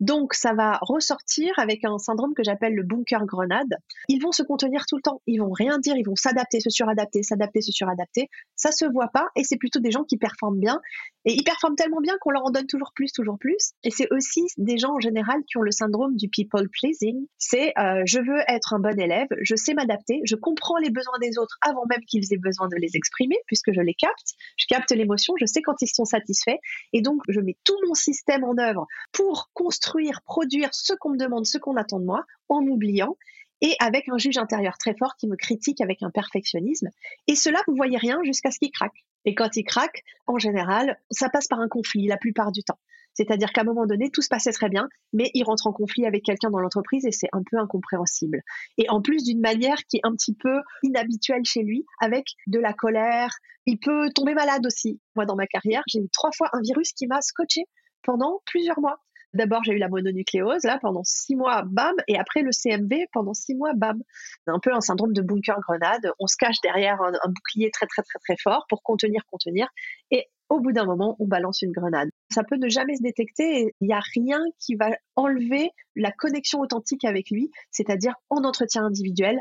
Donc, 0.00 0.34
ça 0.34 0.54
va 0.54 0.78
ressortir 0.80 1.52
avec 1.58 1.84
un 1.84 1.98
syndrome 1.98 2.34
que 2.34 2.42
j'appelle 2.42 2.74
le 2.74 2.82
bunker 2.82 3.26
grenade. 3.26 3.76
Ils 4.08 4.20
vont 4.20 4.32
se 4.32 4.42
contenir 4.42 4.86
tout 4.86 4.96
le 4.96 5.02
temps. 5.02 5.20
Ils 5.26 5.38
vont 5.38 5.50
rien 5.50 5.78
dire. 5.78 5.96
Ils 5.96 6.06
vont 6.06 6.16
s'adapter, 6.16 6.60
se 6.60 6.70
suradapter, 6.70 7.22
s'adapter, 7.22 7.60
se 7.60 7.72
suradapter. 7.72 8.28
Ça 8.56 8.72
se 8.72 8.86
voit 8.86 9.10
pas 9.12 9.28
et 9.36 9.44
c'est 9.44 9.56
plutôt 9.56 9.80
des 9.80 9.90
gens 9.90 10.04
qui 10.04 10.16
performent 10.16 10.58
bien. 10.58 10.80
Et 11.26 11.34
ils 11.34 11.44
performent 11.44 11.76
tellement 11.76 12.00
bien 12.00 12.16
qu'on 12.20 12.30
leur 12.30 12.46
en 12.46 12.50
donne 12.50 12.66
toujours 12.66 12.92
plus, 12.94 13.12
toujours 13.12 13.38
plus. 13.38 13.72
Et 13.84 13.90
c'est 13.90 14.08
aussi 14.10 14.46
des 14.56 14.78
gens 14.78 14.94
en 14.94 15.00
général 15.00 15.42
qui 15.46 15.58
ont 15.58 15.62
le 15.62 15.70
syndrome 15.70 16.16
du 16.16 16.28
people 16.28 16.66
pleasing. 16.70 17.26
C'est 17.36 17.74
euh, 17.78 18.02
je 18.06 18.18
veux 18.20 18.40
être 18.48 18.72
un 18.72 18.78
bon 18.78 18.98
élève, 18.98 19.28
je 19.42 19.54
sais 19.54 19.74
m'adapter, 19.74 20.20
je 20.24 20.34
comprends 20.34 20.78
les 20.78 20.90
besoins 20.90 21.18
des 21.20 21.38
autres 21.38 21.58
avant 21.60 21.84
même 21.90 22.00
qu'ils 22.06 22.32
aient 22.32 22.38
besoin 22.38 22.68
de 22.68 22.76
les 22.76 22.90
exprimer 22.94 23.36
puisque 23.46 23.72
je 23.72 23.80
les 23.82 23.94
capte. 23.94 24.34
Je 24.56 24.66
capte 24.66 24.90
l'émotion, 24.92 25.34
je 25.38 25.44
sais 25.44 25.60
quand 25.60 25.76
ils 25.82 25.88
sont 25.88 26.06
satisfaits 26.06 26.58
et 26.94 27.02
donc 27.02 27.20
je 27.28 27.40
mets 27.40 27.58
tout 27.64 27.76
mon 27.86 27.94
système 27.94 28.44
en 28.44 28.56
œuvre 28.58 28.86
pour 29.12 29.50
construire, 29.60 30.22
produire 30.24 30.70
ce 30.72 30.94
qu'on 30.94 31.10
me 31.10 31.18
demande, 31.18 31.44
ce 31.44 31.58
qu'on 31.58 31.76
attend 31.76 32.00
de 32.00 32.06
moi, 32.06 32.24
en 32.48 32.62
m'oubliant 32.62 33.16
et 33.60 33.74
avec 33.78 34.08
un 34.08 34.16
juge 34.16 34.38
intérieur 34.38 34.78
très 34.78 34.94
fort 34.96 35.16
qui 35.16 35.28
me 35.28 35.36
critique 35.36 35.82
avec 35.82 36.02
un 36.02 36.10
perfectionnisme. 36.10 36.88
Et 37.26 37.34
cela, 37.34 37.60
vous 37.66 37.76
voyez 37.76 37.98
rien 37.98 38.18
jusqu'à 38.24 38.50
ce 38.50 38.58
qu'il 38.58 38.70
craque. 38.70 39.04
Et 39.26 39.34
quand 39.34 39.54
il 39.56 39.64
craque, 39.64 40.02
en 40.26 40.38
général, 40.38 40.98
ça 41.10 41.28
passe 41.28 41.46
par 41.46 41.60
un 41.60 41.68
conflit 41.68 42.06
la 42.06 42.16
plupart 42.16 42.52
du 42.52 42.62
temps. 42.62 42.78
C'est-à-dire 43.12 43.52
qu'à 43.52 43.60
un 43.60 43.64
moment 43.64 43.84
donné, 43.84 44.10
tout 44.10 44.22
se 44.22 44.28
passait 44.28 44.52
très 44.52 44.70
bien, 44.70 44.88
mais 45.12 45.30
il 45.34 45.42
rentre 45.44 45.66
en 45.66 45.72
conflit 45.72 46.06
avec 46.06 46.24
quelqu'un 46.24 46.48
dans 46.48 46.60
l'entreprise 46.60 47.04
et 47.04 47.12
c'est 47.12 47.28
un 47.32 47.42
peu 47.50 47.58
incompréhensible. 47.58 48.40
Et 48.78 48.88
en 48.88 49.02
plus 49.02 49.24
d'une 49.24 49.40
manière 49.40 49.84
qui 49.90 49.98
est 49.98 50.04
un 50.04 50.12
petit 50.12 50.34
peu 50.34 50.62
inhabituelle 50.82 51.44
chez 51.44 51.62
lui, 51.62 51.84
avec 52.00 52.24
de 52.46 52.58
la 52.58 52.72
colère. 52.72 53.30
Il 53.66 53.78
peut 53.78 54.08
tomber 54.14 54.32
malade 54.32 54.64
aussi. 54.64 55.00
Moi, 55.16 55.26
dans 55.26 55.36
ma 55.36 55.46
carrière, 55.46 55.82
j'ai 55.86 55.98
eu 55.98 56.08
trois 56.10 56.30
fois 56.32 56.48
un 56.54 56.62
virus 56.62 56.92
qui 56.94 57.06
m'a 57.06 57.20
scotché 57.20 57.66
pendant 58.02 58.40
plusieurs 58.46 58.80
mois. 58.80 59.00
D'abord, 59.32 59.62
j'ai 59.62 59.72
eu 59.72 59.78
la 59.78 59.88
mononucléose, 59.88 60.64
là, 60.64 60.78
pendant 60.80 61.04
six 61.04 61.36
mois, 61.36 61.62
bam, 61.64 61.94
et 62.08 62.18
après 62.18 62.42
le 62.42 62.50
CMV, 62.50 63.06
pendant 63.12 63.34
six 63.34 63.54
mois, 63.54 63.72
bam. 63.74 64.02
Un 64.46 64.58
peu 64.58 64.74
un 64.74 64.80
syndrome 64.80 65.12
de 65.12 65.22
bunker-grenade. 65.22 66.12
On 66.18 66.26
se 66.26 66.36
cache 66.36 66.60
derrière 66.62 67.00
un, 67.00 67.12
bouclier 67.28 67.70
très, 67.70 67.86
très, 67.86 68.02
très, 68.02 68.18
très 68.18 68.36
fort 68.42 68.66
pour 68.68 68.82
contenir, 68.82 69.22
contenir, 69.30 69.68
et 70.10 70.26
au 70.48 70.58
bout 70.58 70.72
d'un 70.72 70.84
moment, 70.84 71.16
on 71.20 71.26
balance 71.26 71.62
une 71.62 71.70
grenade. 71.70 72.10
Ça 72.32 72.42
peut 72.42 72.56
ne 72.56 72.68
jamais 72.68 72.96
se 72.96 73.02
détecter 73.02 73.72
il 73.80 73.86
n'y 73.86 73.94
a 73.94 74.00
rien 74.14 74.40
qui 74.58 74.74
va 74.74 74.90
enlever 75.14 75.70
la 75.94 76.10
connexion 76.10 76.58
authentique 76.58 77.04
avec 77.04 77.30
lui, 77.30 77.50
c'est-à-dire 77.70 78.14
en 78.30 78.42
entretien 78.42 78.84
individuel, 78.84 79.38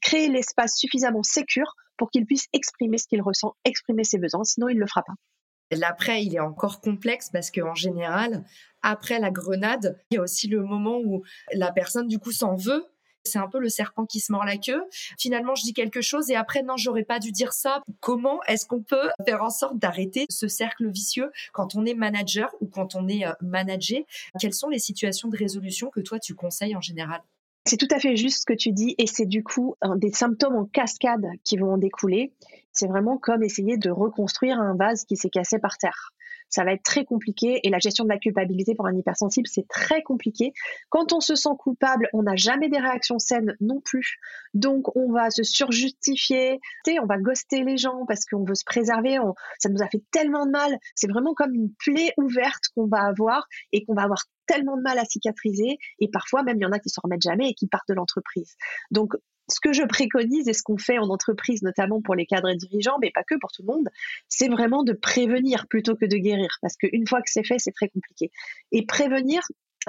créer 0.00 0.28
l'espace 0.28 0.76
suffisamment 0.76 1.24
sécure 1.24 1.74
pour 1.96 2.10
qu'il 2.10 2.24
puisse 2.24 2.46
exprimer 2.52 2.98
ce 2.98 3.08
qu'il 3.08 3.20
ressent, 3.20 3.54
exprimer 3.64 4.04
ses 4.04 4.18
besoins, 4.18 4.44
sinon 4.44 4.68
il 4.68 4.76
ne 4.76 4.80
le 4.80 4.86
fera 4.86 5.02
pas. 5.02 5.14
L'après, 5.70 6.24
il 6.24 6.34
est 6.34 6.40
encore 6.40 6.80
complexe 6.80 7.30
parce 7.30 7.50
qu'en 7.50 7.74
général, 7.74 8.44
après 8.82 9.18
la 9.18 9.30
grenade, 9.30 9.98
il 10.10 10.16
y 10.16 10.18
a 10.18 10.22
aussi 10.22 10.46
le 10.48 10.62
moment 10.62 10.98
où 10.98 11.22
la 11.52 11.72
personne, 11.72 12.06
du 12.06 12.18
coup, 12.18 12.32
s'en 12.32 12.54
veut. 12.54 12.84
C'est 13.26 13.38
un 13.38 13.48
peu 13.48 13.58
le 13.58 13.70
serpent 13.70 14.04
qui 14.04 14.20
se 14.20 14.30
mord 14.30 14.44
la 14.44 14.58
queue. 14.58 14.84
Finalement, 15.18 15.54
je 15.54 15.62
dis 15.62 15.72
quelque 15.72 16.02
chose 16.02 16.30
et 16.30 16.36
après, 16.36 16.62
non, 16.62 16.76
j'aurais 16.76 17.04
pas 17.04 17.18
dû 17.18 17.32
dire 17.32 17.54
ça. 17.54 17.80
Comment 18.00 18.42
est-ce 18.42 18.66
qu'on 18.66 18.82
peut 18.82 19.08
faire 19.24 19.42
en 19.42 19.48
sorte 19.48 19.78
d'arrêter 19.78 20.26
ce 20.28 20.46
cercle 20.46 20.90
vicieux 20.90 21.32
quand 21.54 21.74
on 21.74 21.86
est 21.86 21.94
manager 21.94 22.54
ou 22.60 22.66
quand 22.66 22.94
on 22.94 23.08
est 23.08 23.26
euh, 23.26 23.32
managé? 23.40 24.06
Quelles 24.38 24.52
sont 24.52 24.68
les 24.68 24.78
situations 24.78 25.28
de 25.28 25.38
résolution 25.38 25.88
que 25.88 26.00
toi, 26.00 26.18
tu 26.18 26.34
conseilles 26.34 26.76
en 26.76 26.82
général? 26.82 27.22
C'est 27.66 27.78
tout 27.78 27.88
à 27.90 27.98
fait 27.98 28.14
juste 28.14 28.42
ce 28.42 28.44
que 28.44 28.52
tu 28.52 28.72
dis 28.72 28.94
et 28.98 29.06
c'est 29.06 29.24
du 29.24 29.42
coup 29.42 29.74
des 29.96 30.10
symptômes 30.10 30.56
en 30.56 30.66
cascade 30.66 31.24
qui 31.44 31.56
vont 31.56 31.72
en 31.72 31.78
découler. 31.78 32.30
C'est 32.74 32.88
vraiment 32.88 33.16
comme 33.16 33.42
essayer 33.42 33.78
de 33.78 33.90
reconstruire 33.90 34.58
un 34.58 34.74
vase 34.74 35.04
qui 35.04 35.16
s'est 35.16 35.30
cassé 35.30 35.58
par 35.58 35.78
terre 35.78 36.12
ça 36.54 36.64
va 36.64 36.72
être 36.72 36.82
très 36.82 37.04
compliqué. 37.04 37.60
Et 37.64 37.70
la 37.70 37.78
gestion 37.78 38.04
de 38.04 38.08
la 38.08 38.18
culpabilité 38.18 38.74
pour 38.74 38.86
un 38.86 38.96
hypersensible, 38.96 39.48
c'est 39.48 39.66
très 39.68 40.02
compliqué. 40.02 40.52
Quand 40.88 41.12
on 41.12 41.20
se 41.20 41.34
sent 41.34 41.50
coupable, 41.58 42.08
on 42.12 42.22
n'a 42.22 42.36
jamais 42.36 42.68
des 42.68 42.78
réactions 42.78 43.18
saines 43.18 43.56
non 43.60 43.80
plus. 43.80 44.18
Donc, 44.54 44.94
on 44.96 45.12
va 45.12 45.30
se 45.30 45.42
surjustifier, 45.42 46.60
on 47.02 47.06
va 47.06 47.18
ghoster 47.18 47.64
les 47.64 47.76
gens 47.76 48.06
parce 48.06 48.24
qu'on 48.24 48.44
veut 48.44 48.54
se 48.54 48.64
préserver. 48.64 49.18
ça 49.58 49.68
nous 49.68 49.82
a 49.82 49.88
fait 49.88 50.02
tellement 50.12 50.46
de 50.46 50.52
mal. 50.52 50.78
C'est 50.94 51.10
vraiment 51.10 51.34
comme 51.34 51.54
une 51.54 51.72
plaie 51.78 52.12
ouverte 52.18 52.68
qu'on 52.74 52.86
va 52.86 53.02
avoir 53.02 53.46
et 53.72 53.84
qu'on 53.84 53.94
va 53.94 54.02
avoir 54.02 54.22
tellement 54.46 54.76
de 54.76 54.82
mal 54.82 54.98
à 54.98 55.04
cicatriser 55.04 55.78
et 56.00 56.10
parfois 56.12 56.42
même 56.42 56.58
il 56.58 56.62
y 56.62 56.66
en 56.66 56.72
a 56.72 56.78
qui 56.78 56.90
se 56.90 57.00
remettent 57.02 57.22
jamais 57.22 57.48
et 57.48 57.54
qui 57.54 57.66
partent 57.66 57.88
de 57.88 57.94
l'entreprise. 57.94 58.56
Donc 58.90 59.14
ce 59.48 59.60
que 59.60 59.72
je 59.72 59.82
préconise 59.82 60.48
et 60.48 60.52
ce 60.52 60.62
qu'on 60.62 60.78
fait 60.78 60.98
en 60.98 61.08
entreprise, 61.08 61.62
notamment 61.62 62.00
pour 62.00 62.14
les 62.14 62.26
cadres 62.26 62.48
et 62.48 62.56
dirigeants, 62.56 62.98
mais 63.00 63.10
pas 63.14 63.24
que 63.24 63.34
pour 63.38 63.52
tout 63.52 63.62
le 63.62 63.72
monde, 63.72 63.88
c'est 64.28 64.48
vraiment 64.48 64.82
de 64.82 64.92
prévenir 64.92 65.66
plutôt 65.68 65.94
que 65.94 66.06
de 66.06 66.16
guérir. 66.16 66.56
Parce 66.62 66.76
qu'une 66.76 67.06
fois 67.06 67.20
que 67.20 67.30
c'est 67.30 67.44
fait, 67.44 67.58
c'est 67.58 67.72
très 67.72 67.88
compliqué. 67.88 68.30
Et 68.72 68.86
prévenir, 68.86 69.42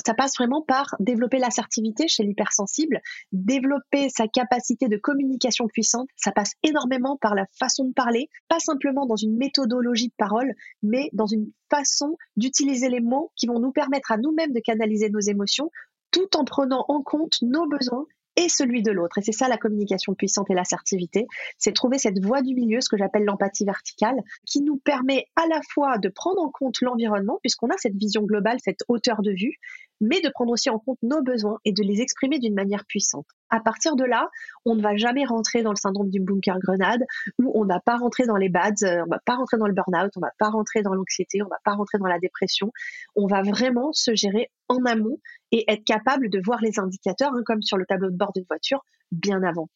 ça 0.05 0.13
passe 0.13 0.35
vraiment 0.37 0.61
par 0.61 0.95
développer 0.99 1.37
l'assertivité 1.37 2.07
chez 2.07 2.23
l'hypersensible, 2.23 2.99
développer 3.31 4.09
sa 4.09 4.27
capacité 4.27 4.87
de 4.87 4.97
communication 4.97 5.67
puissante. 5.67 6.09
Ça 6.15 6.31
passe 6.31 6.53
énormément 6.63 7.17
par 7.17 7.35
la 7.35 7.45
façon 7.57 7.85
de 7.85 7.93
parler, 7.93 8.29
pas 8.49 8.59
simplement 8.59 9.05
dans 9.05 9.15
une 9.15 9.37
méthodologie 9.37 10.09
de 10.09 10.15
parole, 10.17 10.53
mais 10.83 11.09
dans 11.13 11.27
une 11.27 11.51
façon 11.69 12.17
d'utiliser 12.35 12.89
les 12.89 12.99
mots 12.99 13.31
qui 13.35 13.47
vont 13.47 13.59
nous 13.59 13.71
permettre 13.71 14.11
à 14.11 14.17
nous-mêmes 14.17 14.51
de 14.51 14.59
canaliser 14.59 15.09
nos 15.09 15.19
émotions 15.19 15.71
tout 16.11 16.37
en 16.37 16.45
prenant 16.45 16.85
en 16.87 17.01
compte 17.01 17.37
nos 17.41 17.67
besoins 17.67 18.05
et 18.35 18.49
celui 18.49 18.81
de 18.81 18.91
l'autre. 18.91 19.17
Et 19.17 19.21
c'est 19.21 19.31
ça 19.31 19.47
la 19.47 19.57
communication 19.57 20.13
puissante 20.13 20.49
et 20.49 20.53
l'assertivité, 20.53 21.27
c'est 21.57 21.73
trouver 21.73 21.97
cette 21.97 22.23
voie 22.23 22.41
du 22.41 22.53
milieu, 22.53 22.81
ce 22.81 22.89
que 22.89 22.97
j'appelle 22.97 23.23
l'empathie 23.23 23.65
verticale, 23.65 24.17
qui 24.45 24.61
nous 24.61 24.77
permet 24.77 25.25
à 25.35 25.47
la 25.47 25.61
fois 25.73 25.97
de 25.97 26.09
prendre 26.09 26.41
en 26.41 26.49
compte 26.49 26.81
l'environnement, 26.81 27.39
puisqu'on 27.41 27.69
a 27.69 27.77
cette 27.77 27.95
vision 27.95 28.23
globale, 28.23 28.57
cette 28.63 28.83
hauteur 28.87 29.21
de 29.21 29.31
vue, 29.31 29.57
mais 30.01 30.21
de 30.21 30.29
prendre 30.29 30.51
aussi 30.51 30.69
en 30.69 30.79
compte 30.79 30.97
nos 31.01 31.21
besoins 31.21 31.57
et 31.65 31.71
de 31.71 31.83
les 31.83 32.01
exprimer 32.01 32.39
d'une 32.39 32.53
manière 32.53 32.85
puissante. 32.85 33.25
À 33.49 33.59
partir 33.59 33.95
de 33.95 34.03
là, 34.03 34.29
on 34.65 34.75
ne 34.75 34.81
va 34.81 34.95
jamais 34.97 35.25
rentrer 35.25 35.63
dans 35.63 35.71
le 35.71 35.77
syndrome 35.77 36.09
du 36.09 36.19
bunker 36.19 36.59
grenade, 36.59 37.03
où 37.39 37.51
on 37.55 37.63
ne 37.63 37.69
va 37.69 37.79
pas 37.79 37.97
rentrer 37.97 38.25
dans 38.25 38.37
les 38.37 38.49
bads, 38.49 38.83
euh, 38.83 39.01
on 39.01 39.05
ne 39.05 39.09
va 39.09 39.19
pas 39.25 39.35
rentrer 39.35 39.57
dans 39.57 39.67
le 39.67 39.73
burn-out, 39.73 40.11
on 40.15 40.19
ne 40.19 40.25
va 40.25 40.31
pas 40.39 40.49
rentrer 40.49 40.81
dans 40.81 40.93
l'anxiété, 40.93 41.41
on 41.41 41.45
ne 41.45 41.49
va 41.49 41.59
pas 41.63 41.73
rentrer 41.73 41.97
dans 41.97 42.07
la 42.07 42.19
dépression. 42.19 42.71
On 43.15 43.27
va 43.27 43.41
vraiment 43.43 43.91
se 43.93 44.15
gérer 44.15 44.49
en 44.67 44.83
amont 44.85 45.19
et 45.51 45.63
être 45.71 45.83
capable 45.83 46.29
de 46.29 46.41
voir 46.43 46.59
les 46.61 46.79
indicateurs, 46.79 47.33
hein, 47.33 47.43
comme 47.45 47.61
sur 47.61 47.77
le 47.77 47.85
tableau 47.85 48.09
de 48.09 48.17
bord 48.17 48.31
d'une 48.33 48.45
voiture, 48.49 48.83
bien 49.11 49.43
avant. 49.43 49.69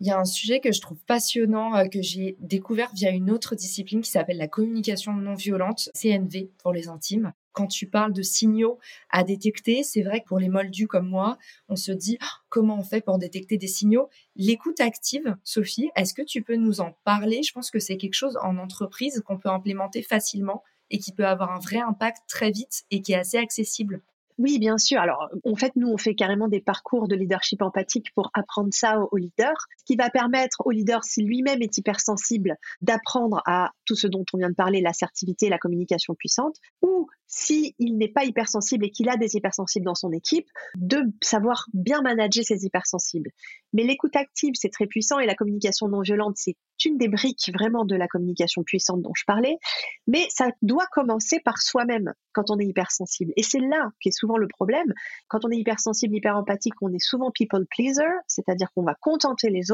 Il 0.00 0.08
y 0.08 0.10
a 0.10 0.18
un 0.18 0.24
sujet 0.24 0.60
que 0.60 0.72
je 0.72 0.80
trouve 0.80 0.98
passionnant, 1.06 1.76
euh, 1.76 1.86
que 1.86 2.02
j'ai 2.02 2.36
découvert 2.40 2.90
via 2.94 3.10
une 3.10 3.30
autre 3.30 3.54
discipline 3.54 4.00
qui 4.00 4.10
s'appelle 4.10 4.38
la 4.38 4.48
communication 4.48 5.12
non 5.12 5.34
violente, 5.34 5.88
CNV 5.94 6.50
pour 6.58 6.72
les 6.72 6.88
intimes. 6.88 7.32
Quand 7.54 7.68
tu 7.68 7.86
parles 7.86 8.12
de 8.12 8.20
signaux 8.20 8.78
à 9.10 9.24
détecter, 9.24 9.82
c'est 9.82 10.02
vrai 10.02 10.20
que 10.20 10.26
pour 10.26 10.38
les 10.38 10.50
moldus 10.50 10.88
comme 10.88 11.08
moi, 11.08 11.38
on 11.68 11.76
se 11.76 11.92
dit 11.92 12.18
oh, 12.20 12.26
comment 12.50 12.78
on 12.78 12.82
fait 12.82 13.00
pour 13.00 13.16
détecter 13.18 13.56
des 13.56 13.68
signaux? 13.68 14.10
L'écoute 14.36 14.80
active, 14.80 15.36
Sophie, 15.44 15.90
est-ce 15.96 16.12
que 16.12 16.22
tu 16.22 16.42
peux 16.42 16.56
nous 16.56 16.80
en 16.80 16.96
parler? 17.04 17.42
Je 17.42 17.52
pense 17.52 17.70
que 17.70 17.78
c'est 17.78 17.96
quelque 17.96 18.14
chose 18.14 18.36
en 18.42 18.58
entreprise 18.58 19.22
qu'on 19.24 19.38
peut 19.38 19.48
implémenter 19.48 20.02
facilement 20.02 20.62
et 20.90 20.98
qui 20.98 21.12
peut 21.12 21.26
avoir 21.26 21.52
un 21.52 21.60
vrai 21.60 21.78
impact 21.78 22.24
très 22.28 22.50
vite 22.50 22.82
et 22.90 23.00
qui 23.00 23.12
est 23.12 23.18
assez 23.18 23.38
accessible. 23.38 24.02
Oui, 24.38 24.58
bien 24.58 24.78
sûr. 24.78 25.00
Alors, 25.00 25.28
en 25.44 25.54
fait, 25.54 25.76
nous, 25.76 25.88
on 25.88 25.96
fait 25.96 26.16
carrément 26.16 26.48
des 26.48 26.60
parcours 26.60 27.06
de 27.06 27.14
leadership 27.14 27.62
empathique 27.62 28.12
pour 28.14 28.30
apprendre 28.34 28.70
ça 28.72 28.98
au, 28.98 29.16
leader, 29.16 29.54
ce 29.84 29.92
qui 29.92 29.96
va 29.96 30.08
permettre 30.08 30.62
au 30.64 30.70
leader, 30.70 31.04
si 31.04 31.22
lui-même 31.22 31.60
est 31.60 31.76
hypersensible, 31.76 32.56
d'apprendre 32.80 33.42
à 33.46 33.70
tout 33.84 33.94
ce 33.94 34.06
dont 34.06 34.24
on 34.32 34.38
vient 34.38 34.48
de 34.48 34.54
parler, 34.54 34.80
l'assertivité, 34.80 35.50
la 35.50 35.58
communication 35.58 36.14
puissante, 36.14 36.56
ou 36.80 37.08
s'il 37.26 37.74
n'est 37.80 38.08
pas 38.08 38.24
hypersensible 38.24 38.86
et 38.86 38.90
qu'il 38.90 39.08
a 39.08 39.16
des 39.16 39.36
hypersensibles 39.36 39.84
dans 39.84 39.94
son 39.94 40.12
équipe, 40.12 40.46
de 40.76 41.02
savoir 41.20 41.66
bien 41.72 42.00
manager 42.00 42.44
ces 42.44 42.64
hypersensibles. 42.64 43.30
Mais 43.72 43.82
l'écoute 43.82 44.14
active, 44.14 44.52
c'est 44.54 44.70
très 44.70 44.86
puissant 44.86 45.18
et 45.18 45.26
la 45.26 45.34
communication 45.34 45.88
non 45.88 46.00
violente, 46.00 46.34
c'est 46.36 46.56
une 46.84 46.96
des 46.96 47.08
briques 47.08 47.50
vraiment 47.52 47.84
de 47.84 47.96
la 47.96 48.06
communication 48.08 48.62
puissante 48.62 49.02
dont 49.02 49.12
je 49.16 49.24
parlais. 49.26 49.58
Mais 50.06 50.26
ça 50.28 50.48
doit 50.62 50.86
commencer 50.92 51.40
par 51.40 51.58
soi-même 51.58 52.12
quand 52.32 52.50
on 52.50 52.58
est 52.58 52.66
hypersensible. 52.66 53.32
Et 53.36 53.42
c'est 53.42 53.60
là 53.60 53.90
qu'est 54.00 54.12
souvent 54.12 54.36
le 54.36 54.48
problème. 54.48 54.92
Quand 55.28 55.44
on 55.44 55.50
est 55.50 55.56
hypersensible, 55.56 56.14
hyper 56.14 56.36
empathique, 56.36 56.74
on 56.82 56.92
est 56.92 57.04
souvent 57.04 57.30
people 57.32 57.66
pleaser, 57.70 58.02
c'est-à-dire 58.26 58.68
qu'on 58.74 58.84
va 58.84 58.94
contenter 59.00 59.50
les 59.50 59.72
autres. 59.72 59.73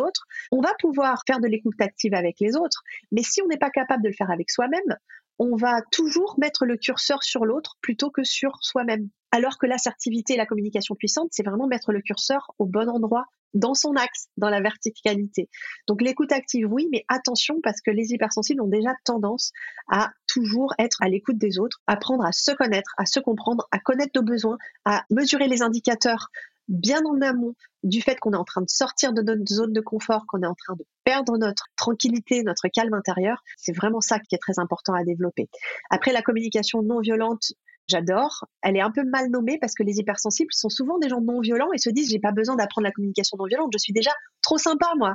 On 0.51 0.61
va 0.61 0.73
pouvoir 0.79 1.23
faire 1.27 1.41
de 1.41 1.47
l'écoute 1.47 1.81
active 1.81 2.15
avec 2.15 2.37
les 2.41 2.57
autres, 2.57 2.83
mais 3.13 3.23
si 3.23 3.43
on 3.43 3.47
n'est 3.47 3.59
pas 3.59 3.71
capable 3.71 4.03
de 4.03 4.09
le 4.09 4.15
faire 4.15 4.31
avec 4.31 4.51
soi-même, 4.51 4.97
on 5.39 5.57
va 5.57 5.81
toujours 5.91 6.35
mettre 6.39 6.67
le 6.67 6.77
curseur 6.77 7.23
sur 7.23 7.47
l'autre 7.47 7.79
plutôt 7.81 8.11
que 8.11 8.23
sur 8.23 8.59
soi-même. 8.61 9.09
Alors 9.33 9.59
que 9.59 9.67
l'assertivité 9.67 10.35
et 10.35 10.37
la 10.37 10.45
communication 10.45 10.95
puissante, 10.95 11.29
c'est 11.31 11.47
vraiment 11.47 11.67
mettre 11.67 11.93
le 11.93 12.03
curseur 12.03 12.53
au 12.59 12.67
bon 12.67 12.89
endroit, 12.89 13.27
dans 13.55 13.75
son 13.75 13.95
axe, 13.95 14.29
dans 14.37 14.51
la 14.51 14.61
verticalité. 14.61 15.49
Donc 15.89 16.03
l'écoute 16.03 16.33
active, 16.33 16.71
oui, 16.71 16.89
mais 16.93 17.05
attention 17.09 17.61
parce 17.63 17.81
que 17.81 17.91
les 17.91 18.13
hypersensibles 18.13 18.61
ont 18.61 18.69
déjà 18.69 18.95
tendance 19.05 19.53
à 19.89 20.11
toujours 20.27 20.75
être 20.79 20.99
à 21.01 21.09
l'écoute 21.09 21.39
des 21.39 21.59
autres, 21.59 21.81
apprendre 21.87 22.25
à 22.25 22.33
se 22.33 22.53
connaître, 22.53 22.93
à 22.97 23.07
se 23.07 23.19
comprendre, 23.19 23.67
à 23.73 23.79
connaître 23.79 24.13
nos 24.15 24.23
besoins, 24.23 24.59
à 24.85 25.05
mesurer 25.11 25.49
les 25.49 25.63
indicateurs 25.63 26.29
bien 26.71 27.05
en 27.05 27.21
amont 27.21 27.55
du 27.83 28.01
fait 28.01 28.17
qu'on 28.17 28.33
est 28.33 28.37
en 28.37 28.45
train 28.45 28.63
de 28.63 28.69
sortir 28.69 29.13
de 29.13 29.23
notre 29.23 29.45
zone 29.47 29.73
de 29.73 29.81
confort, 29.81 30.25
qu'on 30.27 30.43
est 30.43 30.47
en 30.47 30.55
train 30.55 30.75
de 30.75 30.85
perdre 31.05 31.37
notre 31.37 31.65
tranquillité, 31.77 32.43
notre 32.43 32.69
calme 32.69 32.95
intérieur. 32.95 33.43
C'est 33.57 33.77
vraiment 33.77 34.01
ça 34.01 34.19
qui 34.19 34.35
est 34.35 34.39
très 34.39 34.59
important 34.59 34.95
à 34.95 35.05
développer. 35.05 35.49
Après, 35.91 36.13
la 36.13 36.23
communication 36.23 36.83
non 36.83 37.01
violente, 37.01 37.53
j'adore. 37.89 38.47
Elle 38.63 38.77
est 38.77 38.83
un 38.83 38.91
peu 38.91 39.05
mal 39.05 39.31
nommée 39.31 39.59
parce 39.59 39.75
que 39.75 39.83
les 39.83 39.99
hypersensibles 39.99 40.53
sont 40.53 40.69
souvent 40.69 40.99
des 40.99 41.09
gens 41.09 41.21
non 41.21 41.41
violents 41.41 41.73
et 41.73 41.79
se 41.79 41.91
disent 41.91 42.09
j'ai 42.11 42.21
pas 42.21 42.33
besoin 42.33 42.57
d'apprendre 42.57 42.85
la 42.85 42.93
communication 42.93 43.37
non 43.39 43.47
violente, 43.47 43.71
je 43.73 43.79
suis 43.79 43.93
déjà 43.93 44.13
trop 44.43 44.59
sympa 44.59 44.87
moi. 44.97 45.15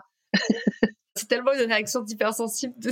C'est 1.18 1.28
tellement 1.28 1.54
une 1.54 1.72
réaction 1.72 2.02
d'hypersensible 2.02 2.74
de 2.78 2.92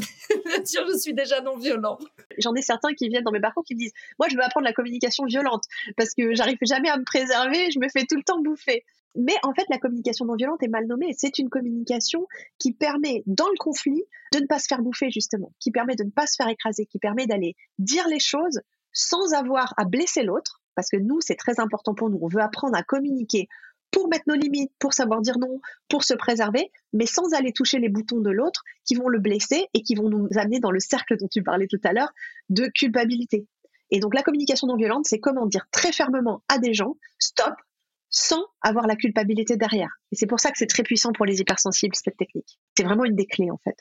dire 0.64 0.88
je 0.88 0.98
suis 0.98 1.14
déjà 1.14 1.42
non 1.42 1.58
violent. 1.58 2.00
J'en 2.38 2.54
ai 2.56 2.62
certains 2.62 2.94
qui 2.94 3.10
viennent 3.10 3.24
dans 3.24 3.32
mes 3.32 3.42
parcours 3.42 3.66
qui 3.66 3.76
me 3.76 3.80
disent 3.80 3.94
Moi, 4.18 4.30
je 4.30 4.36
veux 4.36 4.44
apprendre 4.44 4.66
la 4.66 4.74
communication 4.74 5.26
violente 5.26 5.66
parce 5.98 6.14
que 6.14 6.34
j'arrive 6.34 6.58
jamais 6.62 6.90
à 6.90 6.98
me 6.98 7.04
préserver, 7.04 7.70
je 7.72 7.80
me 7.80 7.90
fais 7.90 8.06
tout 8.06 8.16
le 8.16 8.24
temps 8.24 8.42
bouffer. 8.42 8.86
Mais 9.16 9.36
en 9.44 9.54
fait, 9.54 9.66
la 9.70 9.78
communication 9.78 10.26
non 10.26 10.36
violente 10.36 10.64
est 10.64 10.70
mal 10.70 10.88
nommée. 10.88 11.14
C'est 11.16 11.38
une 11.38 11.50
communication 11.50 12.28
qui 12.58 12.74
permet, 12.74 13.24
dans 13.28 13.48
le 13.48 13.58
conflit, 13.60 14.04
de 14.32 14.40
ne 14.40 14.48
pas 14.48 14.58
se 14.58 14.66
faire 14.68 14.82
bouffer, 14.82 15.12
justement, 15.12 15.52
qui 15.60 15.72
permet 15.72 15.96
de 15.96 16.04
ne 16.04 16.10
pas 16.10 16.26
se 16.26 16.36
faire 16.36 16.48
écraser, 16.48 16.86
qui 16.86 16.98
permet 16.98 17.28
d'aller 17.28 17.56
dire 17.78 18.08
les 18.08 18.20
choses 18.20 18.62
sans 18.92 19.34
avoir 19.34 19.74
à 19.78 19.86
blesser 19.86 20.24
l'autre. 20.24 20.62
Parce 20.76 20.90
que 20.90 20.98
nous, 20.98 21.22
c'est 21.22 21.36
très 21.36 21.60
important 21.60 21.94
pour 21.94 22.10
nous. 22.10 22.18
On 22.22 22.28
veut 22.28 22.42
apprendre 22.42 22.76
à 22.76 22.82
communiquer 22.82 23.48
pour 23.94 24.10
mettre 24.10 24.26
nos 24.28 24.36
limites, 24.36 24.74
pour 24.80 24.94
savoir 24.94 25.22
dire 25.22 25.38
non, 25.38 25.62
pour 25.88 26.04
se 26.04 26.14
préserver, 26.16 26.72
mais 26.92 27.06
sans 27.06 27.34
aller 27.34 27.54
toucher 27.54 27.80
les 27.80 27.90
boutons 27.90 28.20
de 28.20 28.32
l'autre 28.32 28.64
qui 28.84 28.96
vont 28.96 29.08
le 29.08 29.20
blesser 29.20 29.68
et 29.74 29.84
qui 29.84 29.96
vont 29.96 30.10
nous 30.10 30.28
amener 30.36 30.60
dans 30.60 30.72
le 30.72 30.80
cercle 30.80 31.16
dont 31.16 31.30
tu 31.32 31.44
parlais 31.44 31.68
tout 31.68 31.80
à 31.86 31.94
l'heure 31.94 32.12
de 32.50 32.68
culpabilité. 32.68 33.48
Et 33.92 34.00
donc 34.00 34.16
la 34.16 34.24
communication 34.24 34.68
non 34.68 34.76
violente, 34.76 35.06
c'est 35.06 35.20
comment 35.20 35.46
dire 35.46 35.68
très 35.72 35.92
fermement 35.92 36.44
à 36.50 36.58
des 36.58 36.74
gens, 36.74 36.98
stop, 37.20 37.54
sans 38.10 38.44
avoir 38.62 38.88
la 38.88 38.96
culpabilité 38.96 39.56
derrière. 39.56 39.92
Et 40.12 40.16
c'est 40.16 40.28
pour 40.28 40.40
ça 40.40 40.52
que 40.52 40.58
c'est 40.58 40.68
très 40.68 40.84
puissant 40.84 41.14
pour 41.14 41.26
les 41.26 41.40
hypersensibles, 41.40 41.96
cette 41.96 42.18
technique. 42.18 42.60
C'est 42.76 42.84
vraiment 42.84 43.06
une 43.06 43.16
des 43.16 43.28
clés, 43.28 43.52
en 43.52 43.60
fait. 43.64 43.78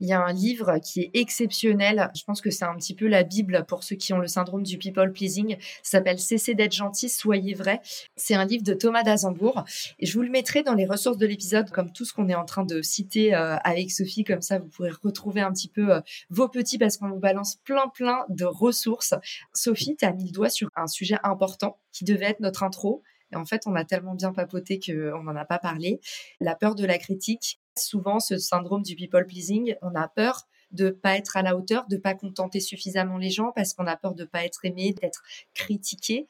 Il 0.00 0.08
y 0.08 0.12
a 0.12 0.20
un 0.20 0.32
livre 0.32 0.78
qui 0.78 1.00
est 1.00 1.10
exceptionnel. 1.14 2.10
Je 2.14 2.22
pense 2.24 2.40
que 2.40 2.50
c'est 2.50 2.64
un 2.64 2.74
petit 2.76 2.94
peu 2.94 3.06
la 3.06 3.22
Bible 3.22 3.64
pour 3.66 3.82
ceux 3.82 3.96
qui 3.96 4.12
ont 4.12 4.18
le 4.18 4.26
syndrome 4.26 4.62
du 4.62 4.76
people 4.76 5.12
pleasing. 5.12 5.56
S'appelle 5.82 6.18
Cessez 6.18 6.54
d'être 6.54 6.74
gentil, 6.74 7.08
soyez 7.08 7.54
vrai. 7.54 7.80
C'est 8.14 8.34
un 8.34 8.44
livre 8.44 8.62
de 8.62 8.74
Thomas 8.74 9.02
d'Azembourg. 9.02 9.64
Et 9.98 10.06
je 10.06 10.12
vous 10.12 10.22
le 10.22 10.30
mettrai 10.30 10.62
dans 10.62 10.74
les 10.74 10.84
ressources 10.84 11.16
de 11.16 11.26
l'épisode, 11.26 11.70
comme 11.70 11.92
tout 11.92 12.04
ce 12.04 12.12
qu'on 12.12 12.28
est 12.28 12.34
en 12.34 12.44
train 12.44 12.64
de 12.64 12.82
citer 12.82 13.34
euh, 13.34 13.56
avec 13.64 13.90
Sophie. 13.90 14.24
Comme 14.24 14.42
ça, 14.42 14.58
vous 14.58 14.68
pourrez 14.68 14.90
retrouver 15.02 15.40
un 15.40 15.52
petit 15.52 15.68
peu 15.68 15.94
euh, 15.94 16.00
vos 16.28 16.48
petits 16.48 16.76
parce 16.76 16.98
qu'on 16.98 17.08
vous 17.08 17.18
balance 17.18 17.56
plein, 17.64 17.88
plein 17.88 18.26
de 18.28 18.44
ressources. 18.44 19.14
Sophie, 19.54 19.96
tu 19.96 20.04
as 20.04 20.12
mis 20.12 20.26
le 20.26 20.32
doigt 20.32 20.50
sur 20.50 20.68
un 20.76 20.88
sujet 20.88 21.16
important 21.22 21.78
qui 21.92 22.04
devait 22.04 22.26
être 22.26 22.40
notre 22.40 22.62
intro. 22.62 23.02
Et 23.32 23.36
en 23.36 23.44
fait, 23.44 23.62
on 23.66 23.74
a 23.74 23.84
tellement 23.84 24.14
bien 24.14 24.32
papoté 24.32 24.78
qu'on 24.78 25.22
n'en 25.22 25.36
a 25.36 25.44
pas 25.44 25.58
parlé. 25.58 26.00
La 26.40 26.54
peur 26.54 26.74
de 26.74 26.84
la 26.84 26.98
critique 26.98 27.60
souvent 27.78 28.20
ce 28.20 28.38
syndrome 28.38 28.82
du 28.82 28.96
people 28.96 29.26
pleasing, 29.26 29.76
on 29.82 29.94
a 29.94 30.08
peur 30.08 30.46
de 30.72 30.90
pas 30.90 31.16
être 31.16 31.36
à 31.36 31.42
la 31.42 31.56
hauteur, 31.56 31.86
de 31.88 31.96
pas 31.96 32.14
contenter 32.14 32.60
suffisamment 32.60 33.18
les 33.18 33.30
gens 33.30 33.52
parce 33.54 33.72
qu'on 33.72 33.86
a 33.86 33.96
peur 33.96 34.14
de 34.14 34.24
pas 34.24 34.44
être 34.44 34.64
aimé, 34.64 34.94
d'être 35.00 35.22
critiqué. 35.54 36.26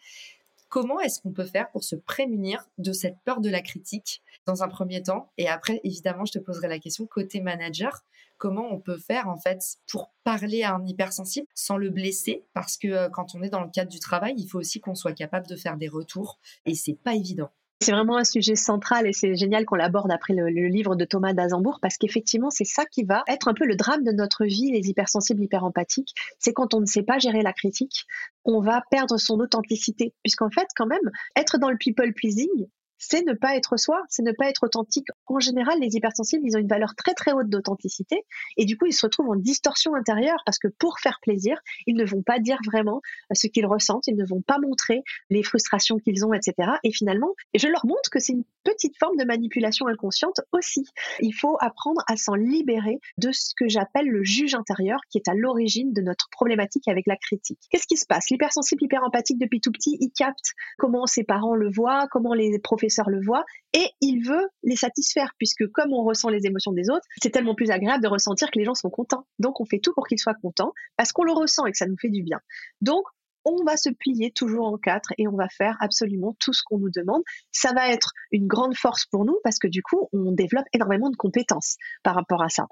Comment 0.69 1.01
est-ce 1.01 1.21
qu'on 1.21 1.33
peut 1.33 1.45
faire 1.45 1.71
pour 1.71 1.85
se 1.85 1.97
prémunir 1.97 2.69
de 2.79 2.93
cette 2.93 3.17
peur 3.25 3.41
de 3.41 3.49
la 3.49 3.63
critique 3.63 4.23
dans 4.47 4.63
un 4.63 4.69
premier 4.69 5.03
temps? 5.03 5.31
Et 5.39 5.49
après, 5.49 5.81
évidemment, 5.85 6.25
je 6.25 6.33
te 6.33 6.39
poserai 6.39 6.69
la 6.69 6.79
question 6.79 7.07
côté 7.07 7.41
manager. 7.41 8.05
Comment 8.37 8.69
on 8.71 8.79
peut 8.79 8.99
faire 8.99 9.29
en 9.29 9.39
fait 9.39 9.79
pour 9.89 10.11
parler 10.23 10.63
à 10.63 10.75
un 10.75 10.85
hypersensible 10.85 11.47
sans 11.55 11.79
le 11.79 11.89
blesser? 11.89 12.45
Parce 12.53 12.77
que 12.77 12.89
euh, 12.89 13.09
quand 13.09 13.35
on 13.35 13.43
est 13.43 13.49
dans 13.49 13.63
le 13.63 13.71
cadre 13.71 13.91
du 13.91 14.01
travail, 14.01 14.35
il 14.37 14.47
faut 14.49 14.59
aussi 14.59 14.81
qu'on 14.81 14.95
soit 14.95 15.15
capable 15.15 15.47
de 15.47 15.57
faire 15.57 15.77
des 15.77 15.89
retours 15.89 16.39
et 16.67 16.75
c'est 16.75 16.95
pas 16.95 17.15
évident. 17.15 17.51
C'est 17.81 17.93
vraiment 17.93 18.17
un 18.17 18.25
sujet 18.25 18.57
central 18.57 19.07
et 19.07 19.13
c'est 19.13 19.37
génial 19.37 19.67
qu'on 19.67 19.75
l'aborde 19.75 20.11
après 20.11 20.33
le, 20.33 20.49
livre 20.49 20.97
de 20.97 21.05
Thomas 21.05 21.35
d'Azembourg 21.35 21.79
parce 21.83 21.99
qu'effectivement, 21.99 22.51
c'est 22.51 22.65
ça 22.65 22.87
qui 22.87 23.05
va 23.05 23.23
être 23.29 23.49
un 23.49 23.55
peu 23.55 23.67
le 23.67 23.77
drame 23.77 24.03
de 24.03 24.13
notre 24.13 24.47
vie, 24.47 24.73
les 24.73 24.89
hypersensibles, 24.89 25.43
hyperempathiques. 25.43 26.15
C'est 26.39 26.55
quand 26.55 26.73
on 26.73 26.81
ne 26.81 26.87
sait 26.87 27.03
pas 27.03 27.19
gérer 27.19 27.43
la 27.43 27.53
critique, 27.53 28.07
on 28.45 28.61
va 28.61 28.83
perdre 28.91 29.19
son 29.19 29.41
authenticité. 29.41 30.15
Puisqu'en 30.23 30.51
fait, 30.51 30.67
quand 30.75 30.87
même, 30.87 31.11
être 31.37 31.59
dans 31.59 31.71
le 31.71 31.77
people 31.77 32.15
pleasing, 32.15 32.67
c'est 32.99 33.23
ne 33.23 33.35
pas 33.35 33.57
être 33.57 33.77
soi, 33.77 34.03
c'est 34.09 34.23
ne 34.23 34.33
pas 34.33 34.49
être 34.49 34.65
authentique. 34.65 35.09
En 35.27 35.39
général, 35.39 35.79
les 35.81 35.97
hypersensibles, 35.97 36.47
ils 36.47 36.57
ont 36.57 36.61
une 36.61 36.69
valeur 36.69 36.95
très 36.97 37.15
très 37.15 37.33
haute 37.33 37.49
d'authenticité 37.49 38.25
et 38.57 38.65
du 38.65 38.77
coup, 38.77 38.87
ils 38.87 38.93
se 38.93 39.07
retrouvent 39.07 39.31
en 39.31 39.37
distorsion 39.37 39.95
intérieure 39.95 40.43
parce 40.45 40.59
que 40.59 40.69
pour 40.69 40.99
faire 41.01 41.19
plaisir, 41.23 41.59
ils 41.87 41.97
ne 41.97 42.05
vont 42.05 42.23
pas 42.23 42.39
dire 42.39 42.59
vraiment 42.65 43.01
ce 43.33 43.47
qu'ils 43.47 43.67
ressentent, 43.67 44.07
ils 44.07 44.17
ne 44.17 44.25
vont 44.25 44.43
pas 44.43 44.59
montrer 44.59 45.03
les 45.31 45.43
frustrations 45.43 45.99
qu'ils 45.99 46.25
ont, 46.25 46.33
etc. 46.33 46.55
Et 46.83 46.93
finalement, 46.93 47.35
je 47.55 47.69
leur 47.69 47.87
montre 47.87 48.11
que 48.11 48.19
c'est 48.19 48.33
une 48.33 48.45
petite 48.67 48.99
forme 48.99 49.17
de 49.17 49.25
manipulation 49.25 49.87
inconsciente 49.87 50.41
aussi. 50.53 50.85
Il 51.21 51.33
faut 51.33 51.57
apprendre 51.61 52.03
à 52.09 52.17
s'en 52.17 52.35
libérer 52.35 52.99
de 53.17 53.31
ce 53.31 53.53
que 53.57 53.69
j'appelle 53.69 54.09
le 54.09 54.25
juge 54.25 54.55
intérieur 54.55 54.99
qui 55.09 55.19
est 55.19 55.29
à 55.29 55.35
l'origine 55.35 55.93
de 55.93 56.03
notre 56.03 56.29
problématique 56.31 56.89
avec 56.89 57.07
la 57.07 57.17
critique. 57.17 57.61
Qu'est-ce 57.71 57.87
qui 57.87 57.97
se 57.97 58.07
passe? 58.07 58.29
L'hypersensible, 58.31 58.83
hyperempathique 58.83 59.39
depuis 59.39 59.61
tout 59.61 59.71
petit, 59.71 59.97
il 60.01 60.11
capte 60.11 60.53
comment 60.79 61.07
ses 61.07 61.23
parents 61.23 61.55
le 61.55 61.71
voient, 61.71 62.09
comment 62.11 62.35
les 62.35 62.59
professeurs 62.59 63.09
le 63.09 63.21
voit 63.25 63.45
et 63.73 63.91
il 64.01 64.27
veut 64.27 64.49
les 64.63 64.77
satisfaire 64.77 65.33
puisque 65.39 65.67
comme 65.69 65.93
on 65.93 66.03
ressent 66.03 66.29
les 66.29 66.47
émotions 66.47 66.73
des 66.73 66.91
autres, 66.91 67.07
c'est 67.23 67.31
tellement 67.31 67.55
plus 67.55 67.71
agréable 67.71 68.03
de 68.03 68.09
ressentir 68.09 68.51
que 68.51 68.59
les 68.59 68.65
gens 68.65 68.75
sont 68.75 68.91
contents. 68.91 69.27
Donc 69.39 69.61
on 69.61 69.65
fait 69.65 69.79
tout 69.79 69.93
pour 69.95 70.07
qu'ils 70.07 70.19
soient 70.19 70.35
contents 70.35 70.73
parce 70.97 71.13
qu'on 71.13 71.25
le 71.25 71.33
ressent 71.33 71.67
et 71.67 71.73
que 71.73 71.79
ça 71.79 71.87
nous 71.87 71.97
fait 72.01 72.11
du 72.11 72.23
bien. 72.23 72.41
Donc 72.81 73.05
on 73.47 73.65
va 73.65 73.77
se 73.77 73.89
plier 73.89 74.33
toujours 74.33 74.67
en 74.67 74.77
quatre 74.77 75.13
et 75.17 75.29
on 75.29 75.37
va 75.37 75.49
faire 75.49 75.77
absolument 75.81 76.37
tout 76.41 76.53
ce 76.53 76.63
qu'on 76.65 76.79
nous 76.79 76.91
demande. 76.91 77.23
Ça 77.53 77.73
va 77.73 77.89
être 77.89 78.13
une 78.33 78.47
grande 78.47 78.77
force 78.77 79.07
pour 79.07 79.25
nous 79.25 79.39
parce 79.45 79.59
que 79.59 79.69
du 79.69 79.83
coup, 79.83 80.09
on 80.13 80.33
développe 80.33 80.67
énormément 80.73 81.09
de 81.11 81.17
compétences 81.17 81.77
par 82.03 82.17
rapport 82.17 82.43
à 82.43 82.49
ça. 82.49 82.67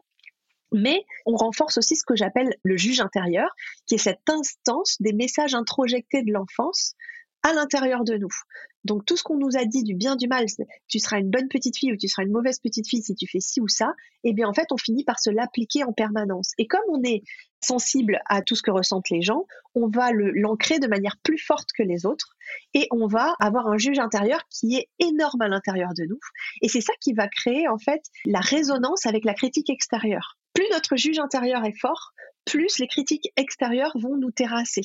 Mais 0.73 1.05
on 1.25 1.37
renforce 1.37 1.79
aussi 1.79 1.95
ce 1.95 2.05
que 2.05 2.17
j'appelle 2.17 2.57
le 2.65 2.77
juge 2.77 3.01
intérieur, 3.01 3.49
qui 3.87 3.95
est 3.95 3.99
cette 3.99 4.29
instance 4.29 4.97
des 4.99 5.13
messages 5.13 5.55
introjectés 5.55 6.23
de 6.25 6.33
l'enfance 6.33 6.95
à 7.45 7.53
l'intérieur 7.53 8.03
de 8.03 8.17
nous. 8.17 8.35
Donc 8.85 9.07
tout 9.07 9.17
ce 9.17 9.23
qu'on 9.23 9.39
nous 9.39 9.57
a 9.57 9.65
dit 9.65 9.83
du 9.83 9.95
bien 9.95 10.17
du 10.17 10.29
mal, 10.29 10.45
tu 10.89 10.99
seras 10.99 11.19
une 11.19 11.31
bonne 11.31 11.49
petite 11.49 11.77
fille 11.77 11.93
ou 11.93 11.97
tu 11.97 12.09
seras 12.09 12.23
une 12.23 12.33
mauvaise 12.33 12.59
petite 12.59 12.89
fille 12.89 13.03
si 13.03 13.15
tu 13.15 13.27
fais 13.27 13.41
ci 13.41 13.61
ou 13.61 13.69
ça, 13.69 13.95
eh 14.25 14.33
bien 14.33 14.49
en 14.49 14.53
fait 14.53 14.67
on 14.71 14.77
finit 14.77 15.05
par 15.05 15.19
se 15.19 15.31
l'appliquer 15.31 15.85
en 15.85 15.93
permanence. 15.93 16.53
Et 16.59 16.67
comme 16.67 16.85
on 16.89 17.03
est 17.03 17.23
sensible 17.63 18.21
à 18.27 18.43
tout 18.43 18.55
ce 18.55 18.63
que 18.63 18.71
ressentent 18.71 19.09
les 19.09 19.23
gens, 19.23 19.47
on 19.75 19.89
va 19.89 20.11
l'ancrer 20.13 20.79
de 20.79 20.87
manière 20.87 21.17
plus 21.23 21.39
forte 21.39 21.71
que 21.77 21.83
les 21.83 22.05
autres 22.05 22.37
et 22.75 22.87
on 22.91 23.07
va 23.07 23.35
avoir 23.41 23.69
un 23.69 23.79
juge 23.79 23.99
intérieur 23.99 24.41
qui 24.51 24.77
est 24.77 24.89
énorme 24.99 25.41
à 25.41 25.49
l'intérieur 25.49 25.95
de 25.95 26.05
nous. 26.05 26.21
Et 26.61 26.69
c'est 26.69 26.83
ça 26.83 26.93
qui 27.01 27.15
va 27.15 27.27
créer 27.29 27.69
en 27.69 27.79
fait 27.79 28.03
la 28.27 28.41
résonance 28.41 29.07
avec 29.07 29.25
la 29.25 29.35
critique 29.35 29.71
extérieure. 29.71 30.37
Plus 30.53 30.67
notre 30.73 30.97
juge 30.97 31.19
intérieur 31.19 31.65
est 31.65 31.79
fort, 31.79 32.13
plus 32.45 32.79
les 32.79 32.87
critiques 32.87 33.33
extérieures 33.37 33.97
vont 33.99 34.17
nous 34.17 34.31
terrasser 34.31 34.83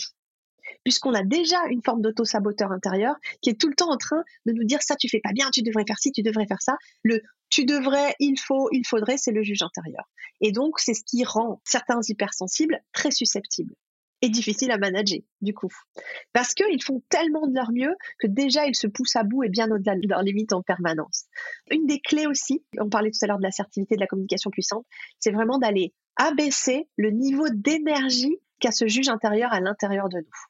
puisqu'on 0.83 1.13
a 1.13 1.23
déjà 1.23 1.57
une 1.69 1.81
forme 1.83 2.01
d'auto-saboteur 2.01 2.71
intérieur 2.71 3.15
qui 3.41 3.49
est 3.49 3.59
tout 3.59 3.69
le 3.69 3.75
temps 3.75 3.91
en 3.91 3.97
train 3.97 4.23
de 4.45 4.53
nous 4.53 4.63
dire 4.63 4.81
ça 4.81 4.95
tu 4.95 5.09
fais 5.09 5.21
pas 5.21 5.33
bien, 5.33 5.49
tu 5.51 5.61
devrais 5.61 5.85
faire 5.87 5.99
ci, 5.99 6.11
tu 6.11 6.21
devrais 6.21 6.47
faire 6.47 6.61
ça. 6.61 6.75
Le 7.03 7.21
tu 7.49 7.65
devrais, 7.65 8.15
il 8.19 8.39
faut, 8.39 8.69
il 8.71 8.85
faudrait, 8.85 9.17
c'est 9.17 9.31
le 9.31 9.41
juge 9.41 9.63
intérieur. 9.63 10.07
Et 10.39 10.51
donc 10.51 10.79
c'est 10.79 10.93
ce 10.93 11.03
qui 11.03 11.23
rend 11.23 11.61
certains 11.65 11.99
hypersensibles 12.07 12.79
très 12.93 13.11
susceptibles 13.11 13.73
et 14.21 14.29
difficiles 14.29 14.71
à 14.71 14.77
manager 14.77 15.19
du 15.41 15.53
coup, 15.53 15.69
parce 16.33 16.53
qu'ils 16.53 16.83
font 16.83 17.01
tellement 17.09 17.47
de 17.47 17.55
leur 17.55 17.71
mieux 17.71 17.95
que 18.19 18.27
déjà 18.27 18.65
ils 18.65 18.75
se 18.75 18.87
poussent 18.87 19.15
à 19.15 19.23
bout 19.23 19.43
et 19.43 19.49
bien 19.49 19.71
au-delà 19.71 19.95
de 19.95 20.07
leurs 20.07 20.23
limites 20.23 20.53
en 20.53 20.61
permanence. 20.61 21.25
Une 21.71 21.85
des 21.85 21.99
clés 21.99 22.27
aussi, 22.27 22.63
on 22.79 22.89
parlait 22.89 23.11
tout 23.11 23.19
à 23.21 23.27
l'heure 23.27 23.37
de 23.37 23.43
l'assertivité, 23.43 23.95
de 23.95 24.01
la 24.01 24.07
communication 24.07 24.51
puissante, 24.51 24.85
c'est 25.19 25.31
vraiment 25.31 25.57
d'aller 25.57 25.93
abaisser 26.17 26.87
le 26.97 27.11
niveau 27.11 27.47
d'énergie 27.49 28.37
qu'a 28.59 28.71
ce 28.71 28.87
juge 28.87 29.07
intérieur 29.07 29.53
à 29.53 29.61
l'intérieur 29.61 30.09
de 30.09 30.17
nous. 30.17 30.48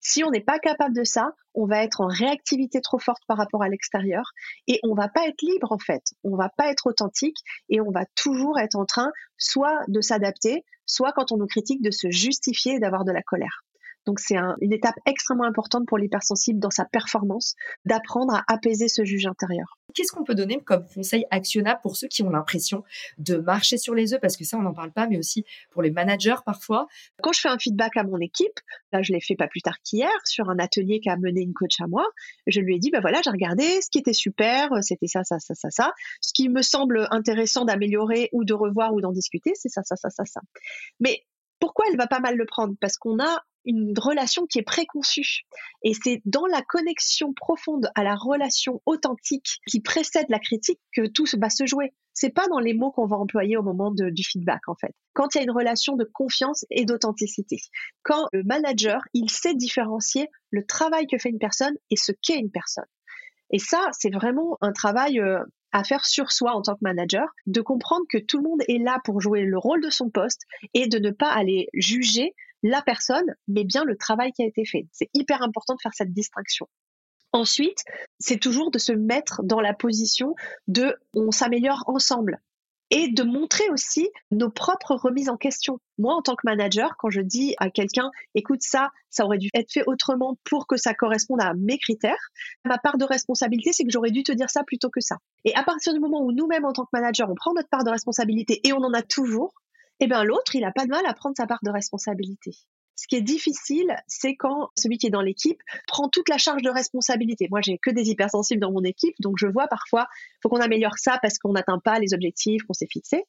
Si 0.00 0.22
on 0.24 0.30
n'est 0.30 0.40
pas 0.40 0.58
capable 0.58 0.94
de 0.94 1.04
ça, 1.04 1.32
on 1.54 1.66
va 1.66 1.82
être 1.82 2.00
en 2.00 2.06
réactivité 2.06 2.80
trop 2.80 2.98
forte 2.98 3.22
par 3.26 3.36
rapport 3.36 3.62
à 3.62 3.68
l'extérieur 3.68 4.32
et 4.66 4.78
on 4.84 4.94
va 4.94 5.08
pas 5.08 5.26
être 5.26 5.42
libre 5.42 5.72
en 5.72 5.78
fait. 5.78 6.02
On 6.22 6.36
va 6.36 6.48
pas 6.48 6.70
être 6.70 6.86
authentique 6.86 7.38
et 7.68 7.80
on 7.80 7.90
va 7.90 8.06
toujours 8.14 8.58
être 8.58 8.76
en 8.76 8.84
train 8.84 9.10
soit 9.36 9.80
de 9.88 10.00
s'adapter, 10.00 10.64
soit 10.86 11.12
quand 11.12 11.32
on 11.32 11.36
nous 11.36 11.46
critique 11.46 11.82
de 11.82 11.90
se 11.90 12.10
justifier 12.10 12.74
et 12.74 12.78
d'avoir 12.80 13.04
de 13.04 13.12
la 13.12 13.22
colère. 13.22 13.64
Donc 14.08 14.20
c'est 14.20 14.38
une 14.62 14.72
étape 14.72 14.94
extrêmement 15.04 15.44
importante 15.44 15.86
pour 15.86 15.98
l'hypersensible 15.98 16.58
dans 16.58 16.70
sa 16.70 16.86
performance, 16.86 17.56
d'apprendre 17.84 18.34
à 18.34 18.42
apaiser 18.48 18.88
ce 18.88 19.04
juge 19.04 19.26
intérieur. 19.26 19.76
Qu'est-ce 19.94 20.12
qu'on 20.12 20.24
peut 20.24 20.34
donner 20.34 20.62
comme 20.64 20.86
conseil 20.94 21.26
actionnable 21.30 21.80
pour 21.82 21.94
ceux 21.94 22.08
qui 22.08 22.22
ont 22.22 22.30
l'impression 22.30 22.84
de 23.18 23.36
marcher 23.36 23.76
sur 23.76 23.94
les 23.94 24.14
œufs? 24.14 24.20
Parce 24.22 24.38
que 24.38 24.44
ça, 24.44 24.56
on 24.56 24.62
n'en 24.62 24.72
parle 24.72 24.92
pas, 24.92 25.06
mais 25.08 25.18
aussi 25.18 25.44
pour 25.70 25.82
les 25.82 25.90
managers 25.90 26.36
parfois. 26.46 26.86
Quand 27.22 27.32
je 27.34 27.40
fais 27.40 27.50
un 27.50 27.58
feedback 27.58 27.98
à 27.98 28.02
mon 28.02 28.18
équipe, 28.18 28.58
là 28.92 29.02
je 29.02 29.12
l'ai 29.12 29.20
fait 29.20 29.36
pas 29.36 29.46
plus 29.46 29.60
tard 29.60 29.76
qu'hier, 29.84 30.08
sur 30.24 30.48
un 30.48 30.58
atelier 30.58 31.00
qu'a 31.00 31.18
mené 31.18 31.42
une 31.42 31.52
coach 31.52 31.78
à 31.78 31.86
moi, 31.86 32.06
je 32.46 32.60
lui 32.60 32.76
ai 32.76 32.78
dit, 32.78 32.90
ben 32.90 33.02
voilà, 33.02 33.20
j'ai 33.22 33.30
regardé, 33.30 33.82
ce 33.82 33.90
qui 33.90 33.98
était 33.98 34.14
super, 34.14 34.70
c'était 34.80 35.06
ça, 35.06 35.22
ça, 35.22 35.38
ça, 35.38 35.54
ça, 35.54 35.68
ça. 35.68 35.92
Ce 36.22 36.32
qui 36.32 36.48
me 36.48 36.62
semble 36.62 37.08
intéressant 37.10 37.66
d'améliorer 37.66 38.30
ou 38.32 38.44
de 38.44 38.54
revoir 38.54 38.94
ou 38.94 39.02
d'en 39.02 39.12
discuter, 39.12 39.52
c'est 39.54 39.68
ça, 39.68 39.82
ça, 39.84 39.96
ça, 39.96 40.08
ça, 40.08 40.24
ça. 40.24 40.40
Mais 40.98 41.26
pourquoi 41.60 41.86
elle 41.90 41.96
va 41.96 42.06
pas 42.06 42.20
mal 42.20 42.36
le 42.36 42.46
prendre? 42.46 42.74
Parce 42.80 42.96
qu'on 42.96 43.18
a 43.18 43.44
une 43.68 43.92
relation 43.98 44.46
qui 44.46 44.58
est 44.58 44.62
préconçue. 44.62 45.42
Et 45.84 45.92
c'est 45.92 46.22
dans 46.24 46.46
la 46.46 46.62
connexion 46.62 47.34
profonde 47.34 47.90
à 47.94 48.02
la 48.02 48.16
relation 48.16 48.82
authentique 48.86 49.60
qui 49.68 49.80
précède 49.80 50.26
la 50.30 50.38
critique 50.38 50.80
que 50.96 51.06
tout 51.06 51.26
va 51.38 51.50
se 51.50 51.66
jouer. 51.66 51.92
C'est 52.14 52.30
pas 52.30 52.48
dans 52.48 52.58
les 52.58 52.74
mots 52.74 52.90
qu'on 52.90 53.06
va 53.06 53.16
employer 53.16 53.56
au 53.56 53.62
moment 53.62 53.92
du 53.92 54.24
feedback, 54.24 54.68
en 54.68 54.74
fait. 54.74 54.92
Quand 55.12 55.34
il 55.34 55.38
y 55.38 55.40
a 55.40 55.44
une 55.44 55.52
relation 55.52 55.96
de 55.96 56.04
confiance 56.04 56.64
et 56.70 56.84
d'authenticité. 56.84 57.58
Quand 58.02 58.26
le 58.32 58.42
manager, 58.42 59.02
il 59.12 59.30
sait 59.30 59.54
différencier 59.54 60.28
le 60.50 60.64
travail 60.66 61.06
que 61.06 61.18
fait 61.18 61.28
une 61.28 61.38
personne 61.38 61.76
et 61.90 61.96
ce 61.96 62.10
qu'est 62.22 62.38
une 62.38 62.50
personne. 62.50 62.88
Et 63.50 63.58
ça, 63.58 63.86
c'est 63.92 64.12
vraiment 64.12 64.58
un 64.62 64.72
travail 64.72 65.20
euh, 65.20 65.38
à 65.72 65.84
faire 65.84 66.06
sur 66.06 66.32
soi 66.32 66.54
en 66.54 66.62
tant 66.62 66.74
que 66.74 66.80
manager, 66.82 67.28
de 67.46 67.60
comprendre 67.60 68.04
que 68.10 68.18
tout 68.18 68.38
le 68.38 68.48
monde 68.48 68.62
est 68.68 68.82
là 68.82 69.00
pour 69.04 69.20
jouer 69.20 69.42
le 69.42 69.58
rôle 69.58 69.82
de 69.82 69.90
son 69.90 70.10
poste 70.10 70.42
et 70.74 70.86
de 70.86 70.98
ne 70.98 71.10
pas 71.10 71.30
aller 71.30 71.68
juger 71.74 72.34
la 72.62 72.82
personne, 72.82 73.34
mais 73.46 73.64
bien 73.64 73.84
le 73.84 73.96
travail 73.96 74.32
qui 74.32 74.42
a 74.42 74.46
été 74.46 74.64
fait. 74.64 74.86
C'est 74.92 75.10
hyper 75.14 75.42
important 75.42 75.74
de 75.74 75.80
faire 75.80 75.94
cette 75.94 76.12
distinction. 76.12 76.66
Ensuite, 77.32 77.84
c'est 78.18 78.38
toujours 78.38 78.70
de 78.70 78.78
se 78.78 78.92
mettre 78.92 79.42
dans 79.44 79.60
la 79.60 79.74
position 79.74 80.34
de 80.66 80.96
on 81.14 81.30
s'améliore 81.30 81.84
ensemble 81.86 82.40
et 82.90 83.10
de 83.10 83.22
montrer 83.22 83.68
aussi 83.70 84.08
nos 84.30 84.50
propres 84.50 84.94
remises 84.94 85.28
en 85.28 85.36
question. 85.36 85.78
Moi, 85.98 86.14
en 86.14 86.22
tant 86.22 86.36
que 86.36 86.42
manager, 86.44 86.96
quand 86.98 87.10
je 87.10 87.20
dis 87.20 87.54
à 87.58 87.70
quelqu'un, 87.70 88.10
écoute 88.34 88.62
ça, 88.62 88.90
ça 89.10 89.24
aurait 89.24 89.38
dû 89.38 89.50
être 89.54 89.70
fait 89.70 89.84
autrement 89.86 90.38
pour 90.44 90.66
que 90.66 90.76
ça 90.76 90.94
corresponde 90.94 91.40
à 91.42 91.52
mes 91.54 91.78
critères, 91.78 92.30
ma 92.64 92.78
part 92.78 92.96
de 92.96 93.04
responsabilité, 93.04 93.72
c'est 93.72 93.84
que 93.84 93.90
j'aurais 93.90 94.10
dû 94.10 94.22
te 94.22 94.32
dire 94.32 94.48
ça 94.48 94.64
plutôt 94.64 94.88
que 94.88 95.00
ça. 95.00 95.16
Et 95.44 95.54
à 95.54 95.62
partir 95.64 95.92
du 95.92 96.00
moment 96.00 96.22
où 96.22 96.32
nous-mêmes, 96.32 96.64
en 96.64 96.72
tant 96.72 96.84
que 96.84 96.90
manager, 96.92 97.30
on 97.30 97.34
prend 97.34 97.52
notre 97.52 97.68
part 97.68 97.84
de 97.84 97.90
responsabilité 97.90 98.60
et 98.64 98.72
on 98.72 98.78
en 98.78 98.94
a 98.94 99.02
toujours, 99.02 99.52
eh 100.00 100.06
bien 100.06 100.24
l'autre, 100.24 100.54
il 100.54 100.60
n'a 100.60 100.72
pas 100.72 100.84
de 100.84 100.90
mal 100.90 101.06
à 101.06 101.14
prendre 101.14 101.36
sa 101.36 101.46
part 101.46 101.60
de 101.62 101.70
responsabilité. 101.70 102.56
Ce 102.98 103.06
qui 103.06 103.14
est 103.14 103.22
difficile, 103.22 103.94
c'est 104.08 104.34
quand 104.34 104.70
celui 104.76 104.98
qui 104.98 105.06
est 105.06 105.10
dans 105.10 105.22
l'équipe 105.22 105.62
prend 105.86 106.08
toute 106.08 106.28
la 106.28 106.36
charge 106.36 106.62
de 106.62 106.70
responsabilité. 106.70 107.46
Moi, 107.48 107.60
j'ai 107.62 107.78
que 107.78 107.90
des 107.90 108.10
hypersensibles 108.10 108.60
dans 108.60 108.72
mon 108.72 108.82
équipe, 108.82 109.14
donc 109.20 109.36
je 109.38 109.46
vois 109.46 109.68
parfois, 109.68 110.08
faut 110.42 110.48
qu'on 110.48 110.60
améliore 110.60 110.98
ça 110.98 111.18
parce 111.22 111.38
qu'on 111.38 111.52
n'atteint 111.52 111.78
pas 111.78 112.00
les 112.00 112.12
objectifs 112.12 112.62
qu'on 112.64 112.72
s'est 112.72 112.88
fixés. 112.90 113.22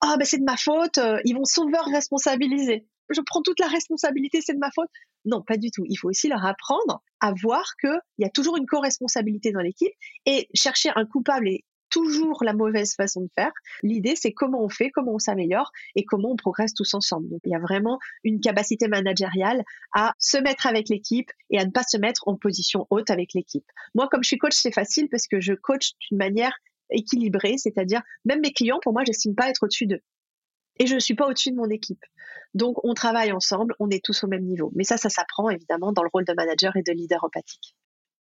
Ah, 0.00 0.16
ben 0.16 0.24
c'est 0.24 0.38
de 0.38 0.44
ma 0.44 0.56
faute, 0.56 0.98
euh, 0.98 1.18
ils 1.24 1.34
vont 1.34 1.44
sauveur 1.44 1.84
responsabiliser. 1.86 2.86
Je 3.08 3.20
prends 3.20 3.42
toute 3.42 3.58
la 3.58 3.66
responsabilité, 3.66 4.40
c'est 4.42 4.54
de 4.54 4.60
ma 4.60 4.70
faute. 4.70 4.88
Non, 5.24 5.42
pas 5.42 5.56
du 5.56 5.72
tout. 5.72 5.84
Il 5.88 5.96
faut 5.96 6.08
aussi 6.08 6.28
leur 6.28 6.44
apprendre 6.44 7.02
à 7.20 7.32
voir 7.42 7.64
qu'il 7.80 7.98
y 8.18 8.24
a 8.24 8.30
toujours 8.30 8.56
une 8.56 8.66
co-responsabilité 8.66 9.50
dans 9.50 9.60
l'équipe 9.60 9.92
et 10.26 10.48
chercher 10.54 10.90
un 10.94 11.04
coupable 11.04 11.48
et 11.48 11.64
toujours 11.90 12.44
la 12.44 12.52
mauvaise 12.52 12.94
façon 12.94 13.22
de 13.22 13.30
faire. 13.34 13.52
L'idée, 13.82 14.16
c'est 14.16 14.32
comment 14.32 14.62
on 14.62 14.68
fait, 14.68 14.90
comment 14.90 15.14
on 15.14 15.18
s'améliore 15.18 15.70
et 15.94 16.04
comment 16.04 16.30
on 16.30 16.36
progresse 16.36 16.74
tous 16.74 16.94
ensemble. 16.94 17.28
Il 17.44 17.50
y 17.50 17.54
a 17.54 17.58
vraiment 17.58 17.98
une 18.24 18.40
capacité 18.40 18.88
managériale 18.88 19.64
à 19.92 20.12
se 20.18 20.38
mettre 20.38 20.66
avec 20.66 20.88
l'équipe 20.88 21.30
et 21.50 21.58
à 21.58 21.64
ne 21.64 21.70
pas 21.70 21.82
se 21.82 21.96
mettre 21.96 22.26
en 22.26 22.36
position 22.36 22.86
haute 22.90 23.10
avec 23.10 23.34
l'équipe. 23.34 23.66
Moi, 23.94 24.08
comme 24.10 24.22
je 24.22 24.28
suis 24.28 24.38
coach, 24.38 24.54
c'est 24.54 24.74
facile 24.74 25.08
parce 25.08 25.26
que 25.26 25.40
je 25.40 25.52
coach 25.52 25.92
d'une 26.08 26.18
manière 26.18 26.56
équilibrée, 26.90 27.56
c'est-à-dire 27.58 28.02
même 28.24 28.40
mes 28.40 28.52
clients, 28.52 28.78
pour 28.82 28.92
moi, 28.92 29.02
j'estime 29.04 29.34
pas 29.34 29.48
être 29.48 29.64
au-dessus 29.64 29.86
d'eux. 29.86 30.02
Et 30.78 30.86
je 30.86 30.94
ne 30.94 31.00
suis 31.00 31.14
pas 31.14 31.26
au-dessus 31.26 31.50
de 31.50 31.56
mon 31.56 31.70
équipe. 31.70 32.04
Donc, 32.54 32.84
on 32.84 32.94
travaille 32.94 33.32
ensemble, 33.32 33.74
on 33.78 33.90
est 33.90 34.04
tous 34.04 34.24
au 34.24 34.28
même 34.28 34.44
niveau. 34.44 34.70
Mais 34.74 34.84
ça, 34.84 34.96
ça 34.96 35.08
s'apprend 35.08 35.48
évidemment 35.50 35.92
dans 35.92 36.02
le 36.02 36.10
rôle 36.12 36.24
de 36.24 36.34
manager 36.34 36.76
et 36.76 36.82
de 36.82 36.92
leader 36.92 37.24
empathique. 37.24 37.74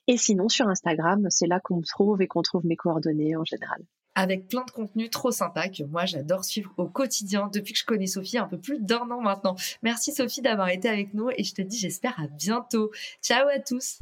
et 0.06 0.16
sinon 0.16 0.48
sur 0.48 0.66
Instagram, 0.66 1.26
c'est 1.28 1.46
là 1.46 1.60
qu'on 1.60 1.76
me 1.76 1.84
trouve 1.84 2.22
et 2.22 2.26
qu'on 2.26 2.40
trouve 2.40 2.64
mes 2.64 2.76
coordonnées 2.76 3.36
en 3.36 3.44
général 3.44 3.82
avec 4.14 4.48
plein 4.48 4.64
de 4.64 4.70
contenus 4.70 5.10
trop 5.10 5.30
sympas 5.30 5.68
que 5.68 5.82
moi 5.84 6.04
j'adore 6.04 6.44
suivre 6.44 6.72
au 6.76 6.86
quotidien 6.86 7.50
depuis 7.52 7.72
que 7.72 7.78
je 7.78 7.84
connais 7.84 8.06
Sophie 8.06 8.38
un 8.38 8.46
peu 8.46 8.58
plus 8.58 8.80
d'un 8.80 9.10
an 9.10 9.20
maintenant. 9.20 9.56
Merci 9.82 10.12
Sophie 10.12 10.42
d'avoir 10.42 10.68
été 10.68 10.88
avec 10.88 11.14
nous 11.14 11.30
et 11.36 11.44
je 11.44 11.54
te 11.54 11.62
dis 11.62 11.78
j'espère 11.78 12.18
à 12.20 12.26
bientôt. 12.26 12.90
Ciao 13.22 13.46
à 13.48 13.58
tous. 13.58 14.00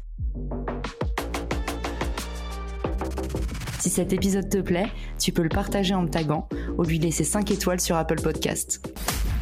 Si 3.79 3.89
cet 3.89 4.13
épisode 4.13 4.47
te 4.47 4.59
plaît, 4.59 4.91
tu 5.19 5.31
peux 5.31 5.41
le 5.41 5.49
partager 5.49 5.95
en 5.95 6.03
me 6.03 6.09
taguant 6.09 6.47
ou 6.77 6.83
lui 6.83 6.99
laisser 6.99 7.23
5 7.23 7.49
étoiles 7.49 7.81
sur 7.81 7.95
Apple 7.95 8.21
Podcast. 8.21 8.87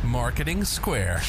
Marketing 0.05 0.63
Square. 0.63 1.19